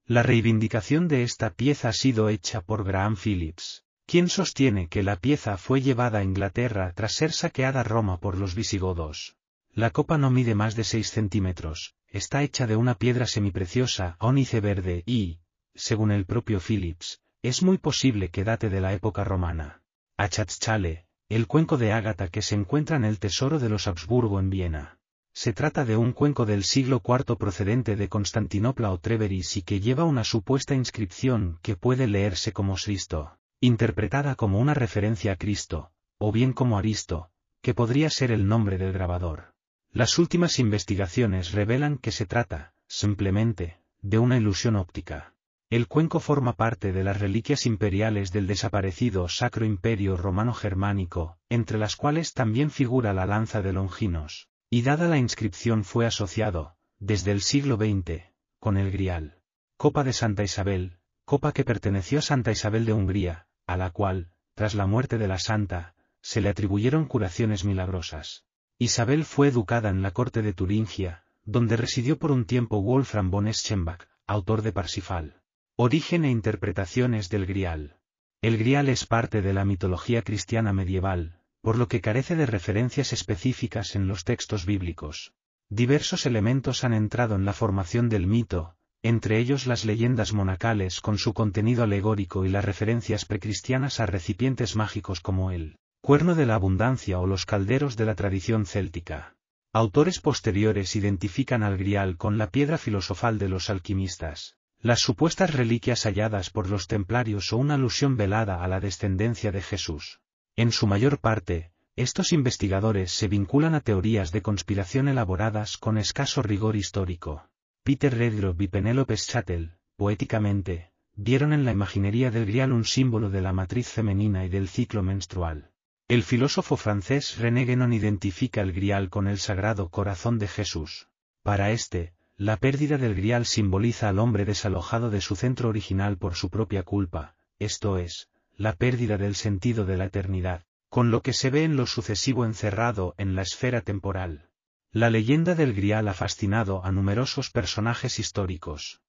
La 0.05 0.21
reivindicación 0.21 1.07
de 1.07 1.23
esta 1.23 1.51
pieza 1.51 1.89
ha 1.89 1.93
sido 1.93 2.27
hecha 2.27 2.59
por 2.59 2.83
Graham 2.83 3.15
Phillips. 3.15 3.85
¿Quién 4.07 4.27
sostiene 4.27 4.89
que 4.89 5.03
la 5.03 5.15
pieza 5.15 5.55
fue 5.55 5.81
llevada 5.81 6.19
a 6.19 6.23
Inglaterra 6.23 6.91
tras 6.95 7.13
ser 7.13 7.31
saqueada 7.31 7.83
Roma 7.83 8.19
por 8.19 8.37
los 8.37 8.55
visigodos? 8.55 9.37
La 9.71 9.91
copa 9.91 10.17
no 10.17 10.31
mide 10.31 10.53
más 10.53 10.75
de 10.75 10.83
6 10.83 11.09
centímetros, 11.09 11.95
está 12.11 12.43
hecha 12.43 12.67
de 12.67 12.75
una 12.75 12.95
piedra 12.95 13.25
semipreciosa, 13.25 14.15
ónice 14.19 14.59
verde 14.59 15.03
y, 15.05 15.39
según 15.75 16.11
el 16.11 16.25
propio 16.25 16.59
Phillips, 16.59 17.21
es 17.41 17.63
muy 17.63 17.77
posible 17.77 18.29
que 18.29 18.43
date 18.43 18.69
de 18.69 18.81
la 18.81 18.93
época 18.93 19.23
romana. 19.23 19.81
Achatzchale, 20.17 21.05
el 21.29 21.47
cuenco 21.47 21.77
de 21.77 21.93
ágata 21.93 22.27
que 22.27 22.41
se 22.41 22.55
encuentra 22.55 22.97
en 22.97 23.05
el 23.05 23.19
tesoro 23.19 23.59
de 23.59 23.69
los 23.69 23.87
Habsburgo 23.87 24.39
en 24.39 24.49
Viena. 24.49 24.99
Se 25.33 25.53
trata 25.53 25.85
de 25.85 25.95
un 25.95 26.11
cuenco 26.11 26.45
del 26.45 26.63
siglo 26.63 27.01
IV 27.05 27.37
procedente 27.37 27.95
de 27.95 28.09
Constantinopla 28.09 28.91
o 28.91 28.99
Treveris 28.99 29.57
y 29.57 29.61
que 29.61 29.79
lleva 29.79 30.03
una 30.03 30.23
supuesta 30.23 30.75
inscripción 30.75 31.59
que 31.61 31.75
puede 31.75 32.07
leerse 32.07 32.51
como 32.51 32.77
Sisto 32.77 33.39
interpretada 33.61 34.35
como 34.35 34.59
una 34.59 34.73
referencia 34.73 35.33
a 35.33 35.35
Cristo, 35.35 35.91
o 36.17 36.31
bien 36.31 36.53
como 36.53 36.77
Aristo, 36.77 37.29
que 37.61 37.73
podría 37.73 38.09
ser 38.09 38.31
el 38.31 38.47
nombre 38.47 38.77
del 38.77 38.93
grabador. 38.93 39.53
Las 39.91 40.19
últimas 40.19 40.59
investigaciones 40.59 41.51
revelan 41.51 41.97
que 41.97 42.11
se 42.11 42.25
trata, 42.25 42.73
simplemente, 42.87 43.79
de 44.01 44.19
una 44.19 44.37
ilusión 44.37 44.75
óptica. 44.75 45.33
El 45.71 45.87
cuenco 45.87 46.19
forma 46.19 46.53
parte 46.53 46.93
de 46.93 47.03
las 47.03 47.19
reliquias 47.19 47.65
imperiales 47.65 48.31
del 48.31 48.47
desaparecido 48.47 49.27
Sacro 49.27 49.65
Imperio 49.65 50.15
Romano 50.15 50.53
Germánico, 50.53 51.37
entre 51.49 51.77
las 51.77 51.95
cuales 51.95 52.33
también 52.33 52.71
figura 52.71 53.13
la 53.13 53.25
lanza 53.25 53.61
de 53.61 53.73
Longinos, 53.73 54.47
y 54.69 54.83
dada 54.83 55.07
la 55.07 55.17
inscripción 55.17 55.83
fue 55.83 56.05
asociado, 56.05 56.75
desde 56.99 57.31
el 57.31 57.41
siglo 57.41 57.75
XX, 57.77 58.23
con 58.59 58.77
el 58.77 58.91
Grial. 58.91 59.39
Copa 59.77 60.03
de 60.03 60.13
Santa 60.13 60.43
Isabel, 60.43 60.97
copa 61.25 61.51
que 61.51 61.63
perteneció 61.63 62.19
a 62.19 62.23
Santa 62.23 62.51
Isabel 62.51 62.85
de 62.85 62.93
Hungría, 62.93 63.47
a 63.65 63.77
la 63.77 63.91
cual, 63.91 64.31
tras 64.53 64.75
la 64.75 64.85
muerte 64.85 65.17
de 65.17 65.27
la 65.27 65.39
santa, 65.39 65.95
se 66.21 66.41
le 66.41 66.49
atribuyeron 66.49 67.05
curaciones 67.05 67.63
milagrosas. 67.63 68.45
Isabel 68.81 69.25
fue 69.25 69.49
educada 69.49 69.89
en 69.89 70.01
la 70.01 70.11
corte 70.11 70.41
de 70.41 70.53
Turingia, 70.53 71.25
donde 71.43 71.75
residió 71.75 72.17
por 72.17 72.31
un 72.31 72.45
tiempo 72.45 72.81
Wolfram 72.81 73.29
von 73.29 73.45
Eschenbach, 73.49 74.07
autor 74.25 74.61
de 74.61 74.71
Parsifal. 74.71 75.41
Origen 75.75 76.23
e 76.23 76.31
interpretaciones 76.31 77.27
del 77.27 77.45
Grial. 77.45 77.97
El 78.41 78.57
Grial 78.57 78.87
es 78.87 79.05
parte 79.05 79.41
de 79.41 79.51
la 79.51 79.65
mitología 79.65 80.21
cristiana 80.21 80.71
medieval, 80.71 81.41
por 81.59 81.77
lo 81.77 81.89
que 81.89 81.99
carece 81.99 82.37
de 82.37 82.45
referencias 82.45 83.11
específicas 83.11 83.97
en 83.97 84.07
los 84.07 84.23
textos 84.23 84.65
bíblicos. 84.65 85.33
Diversos 85.67 86.25
elementos 86.25 86.85
han 86.85 86.93
entrado 86.93 87.35
en 87.35 87.43
la 87.43 87.51
formación 87.51 88.07
del 88.07 88.27
mito, 88.27 88.77
entre 89.03 89.39
ellos 89.39 89.67
las 89.67 89.83
leyendas 89.83 90.31
monacales 90.31 91.01
con 91.01 91.17
su 91.17 91.33
contenido 91.33 91.83
alegórico 91.83 92.45
y 92.45 92.49
las 92.49 92.63
referencias 92.63 93.25
precristianas 93.25 93.99
a 93.99 94.05
recipientes 94.05 94.77
mágicos 94.77 95.19
como 95.19 95.51
el 95.51 95.79
cuerno 96.09 96.33
de 96.33 96.47
la 96.47 96.55
abundancia 96.55 97.19
o 97.19 97.27
los 97.27 97.45
calderos 97.45 97.95
de 97.95 98.03
la 98.03 98.15
tradición 98.15 98.65
céltica. 98.65 99.35
Autores 99.71 100.19
posteriores 100.19 100.95
identifican 100.95 101.61
al 101.61 101.77
grial 101.77 102.17
con 102.17 102.39
la 102.39 102.49
piedra 102.49 102.79
filosofal 102.79 103.37
de 103.37 103.47
los 103.47 103.69
alquimistas, 103.69 104.55
las 104.79 105.01
supuestas 105.01 105.53
reliquias 105.53 106.07
halladas 106.07 106.49
por 106.49 106.67
los 106.67 106.87
templarios 106.87 107.53
o 107.53 107.57
una 107.57 107.75
alusión 107.75 108.17
velada 108.17 108.63
a 108.63 108.67
la 108.67 108.79
descendencia 108.79 109.51
de 109.51 109.61
Jesús. 109.61 110.19
En 110.55 110.71
su 110.71 110.87
mayor 110.87 111.19
parte, 111.19 111.73
Estos 111.95 112.33
investigadores 112.33 113.11
se 113.11 113.27
vinculan 113.27 113.75
a 113.75 113.81
teorías 113.81 114.31
de 114.31 114.41
conspiración 114.41 115.09
elaboradas 115.09 115.77
con 115.77 115.99
escaso 115.99 116.41
rigor 116.41 116.75
histórico. 116.75 117.51
Peter 117.83 118.17
Redgrove 118.17 118.63
y 118.63 118.67
Penelope 118.67 119.15
Chattel, 119.15 119.73
poéticamente, 119.95 120.91
vieron 121.15 121.53
en 121.53 121.65
la 121.65 121.71
imaginería 121.71 122.31
del 122.31 122.47
grial 122.47 122.71
un 122.71 122.85
símbolo 122.85 123.29
de 123.29 123.41
la 123.41 123.53
matriz 123.53 123.89
femenina 123.89 124.43
y 124.43 124.49
del 124.49 124.69
ciclo 124.69 125.03
menstrual. 125.03 125.69
El 126.09 126.23
filósofo 126.23 126.75
francés 126.75 127.37
René 127.37 127.65
Guénon 127.65 127.93
identifica 127.93 128.61
el 128.61 128.73
grial 128.73 129.11
con 129.11 129.27
el 129.27 129.37
sagrado 129.37 129.89
corazón 129.89 130.39
de 130.39 130.47
Jesús. 130.47 131.07
Para 131.43 131.69
este, 131.69 132.15
la 132.35 132.57
pérdida 132.57 132.97
del 132.97 133.13
grial 133.13 133.45
simboliza 133.45 134.09
al 134.09 134.17
hombre 134.17 134.43
desalojado 134.43 135.11
de 135.11 135.21
su 135.21 135.35
centro 135.35 135.69
original 135.69 136.17
por 136.17 136.33
su 136.33 136.49
propia 136.49 136.81
culpa, 136.81 137.35
esto 137.59 137.99
es, 137.99 138.27
la 138.57 138.73
pérdida 138.73 139.19
del 139.19 139.35
sentido 139.35 139.85
de 139.85 139.97
la 139.97 140.05
eternidad, 140.05 140.63
con 140.89 141.11
lo 141.11 141.21
que 141.21 141.31
se 141.31 141.51
ve 141.51 141.63
en 141.63 141.75
lo 141.75 141.85
sucesivo 141.85 142.43
encerrado 142.43 143.13
en 143.19 143.35
la 143.35 143.43
esfera 143.43 143.81
temporal. 143.81 144.49
La 144.91 145.11
leyenda 145.11 145.53
del 145.53 145.75
grial 145.75 146.07
ha 146.07 146.15
fascinado 146.15 146.83
a 146.83 146.91
numerosos 146.91 147.51
personajes 147.51 148.17
históricos. 148.17 149.03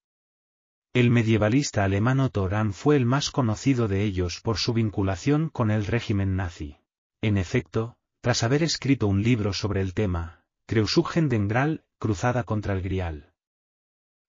El 0.92 1.10
medievalista 1.10 1.82
alemán 1.82 2.20
Otto 2.20 2.50
fue 2.72 2.96
el 2.96 3.06
más 3.06 3.30
conocido 3.30 3.88
de 3.88 4.02
ellos 4.02 4.42
por 4.42 4.58
su 4.58 4.74
vinculación 4.74 5.48
con 5.48 5.70
el 5.70 5.86
régimen 5.86 6.36
nazi. 6.36 6.79
En 7.22 7.36
efecto, 7.36 7.96
tras 8.22 8.42
haber 8.42 8.62
escrito 8.62 9.06
un 9.06 9.22
libro 9.22 9.52
sobre 9.52 9.82
el 9.82 9.92
tema, 9.92 10.42
Kreusuchen 10.66 11.28
den 11.28 11.48
Graal, 11.48 11.84
Cruzada 11.98 12.44
contra 12.44 12.72
el 12.72 12.80
Grial. 12.80 13.34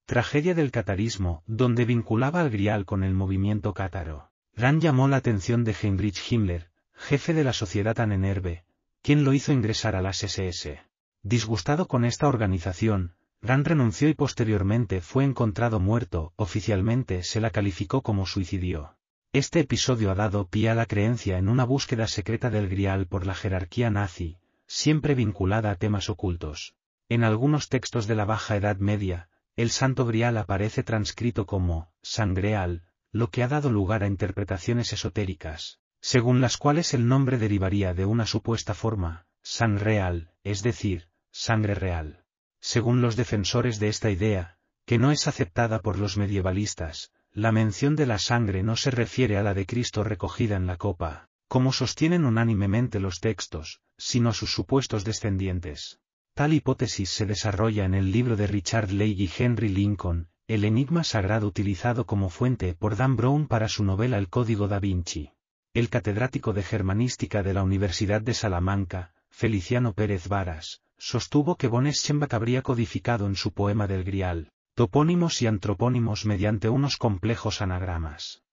Tragedia 0.06 0.54
del 0.56 0.72
catarismo, 0.72 1.42
donde 1.48 1.86
vinculaba 1.86 2.42
al 2.42 2.50
Grial 2.50 2.86
con 2.86 3.06
el 3.06 3.14
movimiento 3.14 3.74
cátaro. 3.74 4.32
Rand 4.56 4.82
llamó 4.82 5.08
la 5.08 5.16
atención 5.16 5.64
de 5.64 5.74
Heinrich 5.82 6.20
Himmler, 6.30 6.70
jefe 6.94 7.34
de 7.34 7.46
la 7.46 7.54
sociedad 7.54 7.98
Annenerbe, 7.98 8.66
quien 9.02 9.24
lo 9.24 9.32
hizo 9.32 9.54
ingresar 9.54 9.96
a 9.96 10.02
las 10.02 10.24
SS. 10.24 10.82
Disgustado 11.24 11.88
con 11.88 12.04
esta 12.04 12.28
organización, 12.28 13.16
Rand 13.42 13.68
renunció 13.68 14.10
y 14.10 14.16
posteriormente 14.16 15.00
fue 15.00 15.24
encontrado 15.24 15.80
muerto, 15.80 16.34
oficialmente 16.36 17.24
se 17.24 17.40
la 17.40 17.52
calificó 17.52 18.02
como 18.02 18.26
suicidio. 18.26 18.98
Este 19.34 19.62
episodio 19.62 20.12
ha 20.12 20.16
dado 20.16 20.50
pie 20.50 20.70
a 20.70 20.76
la 20.76 20.86
creencia 20.86 21.38
en 21.38 21.48
una 21.48 21.64
búsqueda 21.64 22.06
secreta 22.08 22.50
del 22.50 22.68
grial 22.68 23.08
por 23.08 23.26
la 23.26 23.34
jerarquía 23.34 23.90
nazi, 23.90 24.40
siempre 24.68 25.16
vinculada 25.16 25.72
a 25.72 25.76
temas 25.76 26.10
ocultos. 26.10 26.76
En 27.08 27.24
algunos 27.24 27.70
textos 27.70 28.08
de 28.08 28.16
la 28.16 28.26
Baja 28.26 28.58
Edad 28.58 28.76
Media, 28.80 29.30
el 29.56 29.70
santo 29.70 30.06
grial 30.06 30.36
aparece 30.36 30.84
transcrito 30.84 31.46
como 31.46 31.94
sangreal, 32.02 32.84
lo 33.14 33.30
que 33.30 33.42
ha 33.44 33.48
dado 33.48 33.70
lugar 33.70 34.04
a 34.04 34.08
interpretaciones 34.08 34.92
esotéricas, 34.92 35.80
según 36.02 36.42
las 36.42 36.58
cuales 36.58 36.94
el 36.94 37.08
nombre 37.08 37.38
derivaría 37.38 37.94
de 37.94 38.04
una 38.04 38.26
supuesta 38.26 38.74
forma, 38.74 39.28
san 39.44 39.80
real, 39.80 40.34
es 40.44 40.62
decir, 40.62 41.08
sangre 41.32 41.74
real. 41.74 42.26
Según 42.60 43.02
los 43.02 43.16
defensores 43.16 43.80
de 43.80 43.88
esta 43.88 44.10
idea, 44.10 44.58
que 44.86 44.98
no 44.98 45.10
es 45.10 45.30
aceptada 45.30 45.80
por 45.80 45.98
los 46.00 46.18
medievalistas, 46.18 47.14
la 47.34 47.54
mención 47.54 47.96
de 47.96 48.06
la 48.06 48.18
sangre 48.18 48.62
no 48.62 48.76
se 48.76 48.92
refiere 48.92 49.38
a 49.38 49.44
la 49.44 49.54
de 49.54 49.66
Cristo 49.66 50.04
recogida 50.04 50.58
en 50.58 50.68
la 50.68 50.76
copa, 50.76 51.30
como 51.48 51.72
sostienen 51.72 52.26
unánimemente 52.26 53.00
los 53.00 53.22
textos, 53.22 53.80
sino 53.98 54.30
a 54.30 54.34
sus 54.34 54.52
supuestos 54.52 55.06
descendientes. 55.06 56.00
Tal 56.34 56.54
hipótesis 56.54 57.10
se 57.10 57.26
desarrolla 57.26 57.86
en 57.86 57.94
el 57.94 58.12
libro 58.12 58.36
de 58.36 58.48
Richard 58.48 58.92
Leigh 58.92 59.22
y 59.22 59.32
Henry 59.38 59.70
Lincoln, 59.70 60.28
El 60.48 60.66
enigma 60.66 61.06
sagrado 61.06 61.48
utilizado 61.48 62.06
como 62.06 62.30
fuente 62.30 62.74
por 62.74 62.98
Dan 62.98 63.16
Brown 63.16 63.48
para 63.48 63.70
su 63.70 63.86
novela 63.86 64.18
El 64.18 64.28
Código 64.28 64.68
da 64.68 64.80
Vinci. 64.80 65.32
El 65.74 65.90
catedrático 65.90 66.52
de 66.52 66.64
Germanística 66.64 67.44
de 67.44 67.54
la 67.54 67.64
Universidad 67.64 68.22
de 68.22 68.34
Salamanca, 68.34 69.14
Feliciano 69.30 69.94
Pérez 69.94 70.28
Varas, 70.28 70.82
sostuvo 70.98 71.56
que 71.56 71.68
Von 71.68 71.88
Eschenbach 71.88 72.34
habría 72.34 72.62
codificado 72.62 73.26
en 73.28 73.36
su 73.36 73.54
poema 73.54 73.88
del 73.88 74.04
Grial, 74.04 74.52
topónimos 74.76 75.42
y 75.42 75.48
antropónimos 75.48 76.26
mediante 76.26 76.70
unos 76.70 76.98
complejos 76.98 77.62
anagramas. 77.62 78.44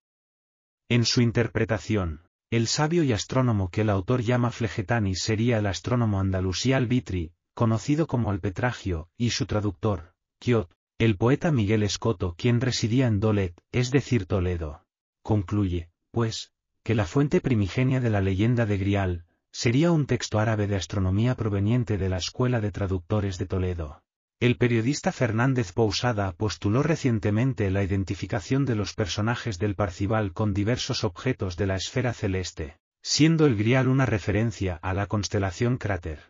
En 0.88 1.04
su 1.04 1.20
interpretación, 1.20 2.22
el 2.50 2.66
sabio 2.66 3.02
y 3.02 3.12
astrónomo 3.12 3.70
que 3.70 3.82
el 3.82 3.90
autor 3.90 4.22
llama 4.22 4.50
Flegetani 4.50 5.14
sería 5.14 5.58
el 5.58 5.66
astrónomo 5.66 6.18
andalusí 6.18 6.72
Albitri, 6.72 7.32
conocido 7.54 8.06
como 8.06 8.30
Alpetragio, 8.30 9.10
y 9.18 9.30
su 9.30 9.46
traductor, 9.46 10.14
Kiot, 10.38 10.72
el 10.98 11.16
poeta 11.16 11.52
Miguel 11.52 11.82
Escoto 11.82 12.34
quien 12.36 12.60
residía 12.60 13.06
en 13.06 13.20
Dolet, 13.20 13.60
es 13.70 13.90
decir 13.90 14.26
Toledo. 14.26 14.84
Concluye, 15.22 15.90
pues, 16.10 16.52
que 16.82 16.94
la 16.94 17.04
fuente 17.04 17.40
primigenia 17.40 18.00
de 18.00 18.10
la 18.10 18.20
leyenda 18.20 18.64
de 18.64 18.78
Grial, 18.78 19.24
sería 19.52 19.92
un 19.92 20.06
texto 20.06 20.38
árabe 20.38 20.66
de 20.66 20.76
astronomía 20.76 21.34
proveniente 21.34 21.98
de 21.98 22.08
la 22.08 22.16
Escuela 22.16 22.60
de 22.60 22.72
Traductores 22.72 23.38
de 23.38 23.46
Toledo. 23.46 24.02
El 24.40 24.56
periodista 24.56 25.10
Fernández 25.10 25.72
Pousada 25.72 26.30
postuló 26.30 26.84
recientemente 26.84 27.72
la 27.72 27.82
identificación 27.82 28.64
de 28.64 28.76
los 28.76 28.94
personajes 28.94 29.58
del 29.58 29.74
Parcival 29.74 30.32
con 30.32 30.54
diversos 30.54 31.02
objetos 31.02 31.56
de 31.56 31.66
la 31.66 31.74
esfera 31.74 32.12
celeste, 32.14 32.78
siendo 33.02 33.46
el 33.46 33.56
grial 33.56 33.88
una 33.88 34.06
referencia 34.06 34.76
a 34.76 34.94
la 34.94 35.06
constelación 35.06 35.76
Cráter. 35.76 36.20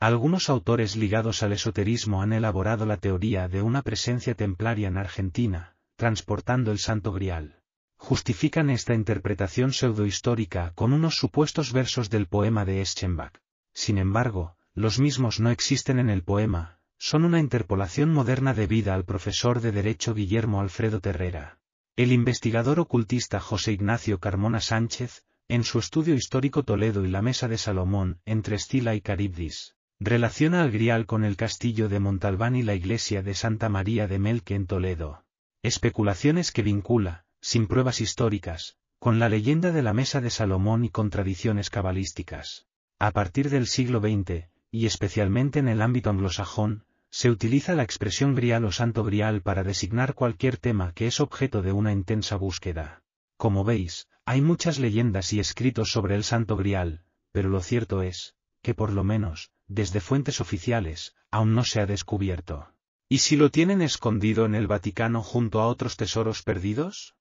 Algunos 0.00 0.48
autores 0.48 0.96
ligados 0.96 1.42
al 1.42 1.52
esoterismo 1.52 2.22
han 2.22 2.32
elaborado 2.32 2.86
la 2.86 2.96
teoría 2.96 3.48
de 3.48 3.60
una 3.60 3.82
presencia 3.82 4.34
templaria 4.34 4.88
en 4.88 4.96
Argentina, 4.96 5.76
transportando 5.96 6.72
el 6.72 6.78
santo 6.78 7.12
grial. 7.12 7.60
Justifican 7.98 8.70
esta 8.70 8.94
interpretación 8.94 9.74
pseudohistórica 9.74 10.72
con 10.74 10.94
unos 10.94 11.16
supuestos 11.16 11.74
versos 11.74 12.08
del 12.08 12.28
poema 12.28 12.64
de 12.64 12.80
Eschenbach. 12.80 13.34
Sin 13.74 13.98
embargo, 13.98 14.56
los 14.72 14.98
mismos 14.98 15.38
no 15.38 15.50
existen 15.50 15.98
en 15.98 16.08
el 16.08 16.22
poema, 16.22 16.77
son 16.98 17.24
una 17.24 17.38
interpolación 17.38 18.12
moderna 18.12 18.54
debida 18.54 18.94
al 18.94 19.04
profesor 19.04 19.60
de 19.60 19.72
Derecho 19.72 20.14
Guillermo 20.14 20.60
Alfredo 20.60 21.00
Terrera. 21.00 21.58
El 21.96 22.12
investigador 22.12 22.80
ocultista 22.80 23.40
José 23.40 23.72
Ignacio 23.72 24.18
Carmona 24.18 24.60
Sánchez, 24.60 25.24
en 25.48 25.64
su 25.64 25.78
estudio 25.78 26.14
histórico 26.14 26.64
Toledo 26.64 27.04
y 27.04 27.08
la 27.08 27.22
Mesa 27.22 27.48
de 27.48 27.56
Salomón, 27.56 28.20
entre 28.26 28.56
Estila 28.56 28.94
y 28.94 29.00
Caribdis, 29.00 29.76
relaciona 30.00 30.62
al 30.62 30.70
Grial 30.70 31.06
con 31.06 31.24
el 31.24 31.36
castillo 31.36 31.88
de 31.88 32.00
Montalbán 32.00 32.56
y 32.56 32.62
la 32.62 32.74
iglesia 32.74 33.22
de 33.22 33.34
Santa 33.34 33.68
María 33.68 34.06
de 34.06 34.18
Melque 34.18 34.54
en 34.54 34.66
Toledo. 34.66 35.24
Especulaciones 35.62 36.52
que 36.52 36.62
vincula, 36.62 37.24
sin 37.40 37.66
pruebas 37.66 38.00
históricas, 38.00 38.76
con 38.98 39.18
la 39.18 39.28
leyenda 39.28 39.70
de 39.70 39.82
la 39.82 39.92
Mesa 39.92 40.20
de 40.20 40.30
Salomón 40.30 40.84
y 40.84 40.90
con 40.90 41.10
tradiciones 41.10 41.70
cabalísticas. 41.70 42.66
A 42.98 43.12
partir 43.12 43.50
del 43.50 43.66
siglo 43.66 44.00
XX, 44.00 44.48
y 44.70 44.86
especialmente 44.86 45.60
en 45.60 45.68
el 45.68 45.80
ámbito 45.80 46.10
anglosajón, 46.10 46.84
se 47.10 47.30
utiliza 47.30 47.74
la 47.74 47.82
expresión 47.82 48.34
grial 48.34 48.64
o 48.64 48.72
santo 48.72 49.04
grial 49.04 49.42
para 49.42 49.64
designar 49.64 50.14
cualquier 50.14 50.56
tema 50.56 50.92
que 50.92 51.06
es 51.06 51.20
objeto 51.20 51.62
de 51.62 51.72
una 51.72 51.92
intensa 51.92 52.36
búsqueda. 52.36 53.02
Como 53.36 53.64
veis, 53.64 54.08
hay 54.24 54.42
muchas 54.42 54.78
leyendas 54.78 55.32
y 55.32 55.40
escritos 55.40 55.90
sobre 55.90 56.14
el 56.14 56.24
santo 56.24 56.56
grial, 56.56 57.04
pero 57.32 57.48
lo 57.48 57.60
cierto 57.60 58.02
es, 58.02 58.34
que 58.62 58.74
por 58.74 58.92
lo 58.92 59.04
menos, 59.04 59.50
desde 59.66 60.00
fuentes 60.00 60.40
oficiales, 60.40 61.14
aún 61.30 61.54
no 61.54 61.64
se 61.64 61.80
ha 61.80 61.86
descubierto. 61.86 62.72
¿Y 63.08 63.18
si 63.18 63.36
lo 63.36 63.50
tienen 63.50 63.80
escondido 63.80 64.44
en 64.44 64.54
el 64.54 64.66
Vaticano 64.66 65.22
junto 65.22 65.60
a 65.60 65.66
otros 65.66 65.96
tesoros 65.96 66.42
perdidos? 66.42 67.16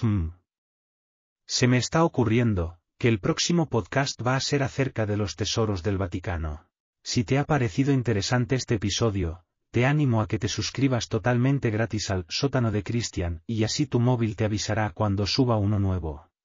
Hmm. 0.00 0.30
Se 1.46 1.68
me 1.68 1.76
está 1.76 2.04
ocurriendo, 2.04 2.78
que 2.98 3.08
el 3.08 3.20
próximo 3.20 3.68
podcast 3.68 4.20
va 4.26 4.34
a 4.34 4.40
ser 4.40 4.62
acerca 4.62 5.06
de 5.06 5.16
los 5.16 5.36
tesoros 5.36 5.82
del 5.82 5.98
Vaticano. 5.98 6.71
Si 7.04 7.24
te 7.24 7.38
ha 7.38 7.44
parecido 7.44 7.92
interesante 7.92 8.54
este 8.54 8.76
episodio, 8.76 9.44
te 9.72 9.86
animo 9.86 10.20
a 10.20 10.28
que 10.28 10.38
te 10.38 10.48
suscribas 10.48 11.08
totalmente 11.08 11.70
gratis 11.70 12.10
al 12.10 12.24
sótano 12.28 12.70
de 12.70 12.82
Cristian 12.84 13.42
y 13.46 13.64
así 13.64 13.86
tu 13.86 13.98
móvil 13.98 14.36
te 14.36 14.44
avisará 14.44 14.90
cuando 14.90 15.26
suba 15.26 15.56
uno 15.56 15.78
nuevo. 15.80 16.31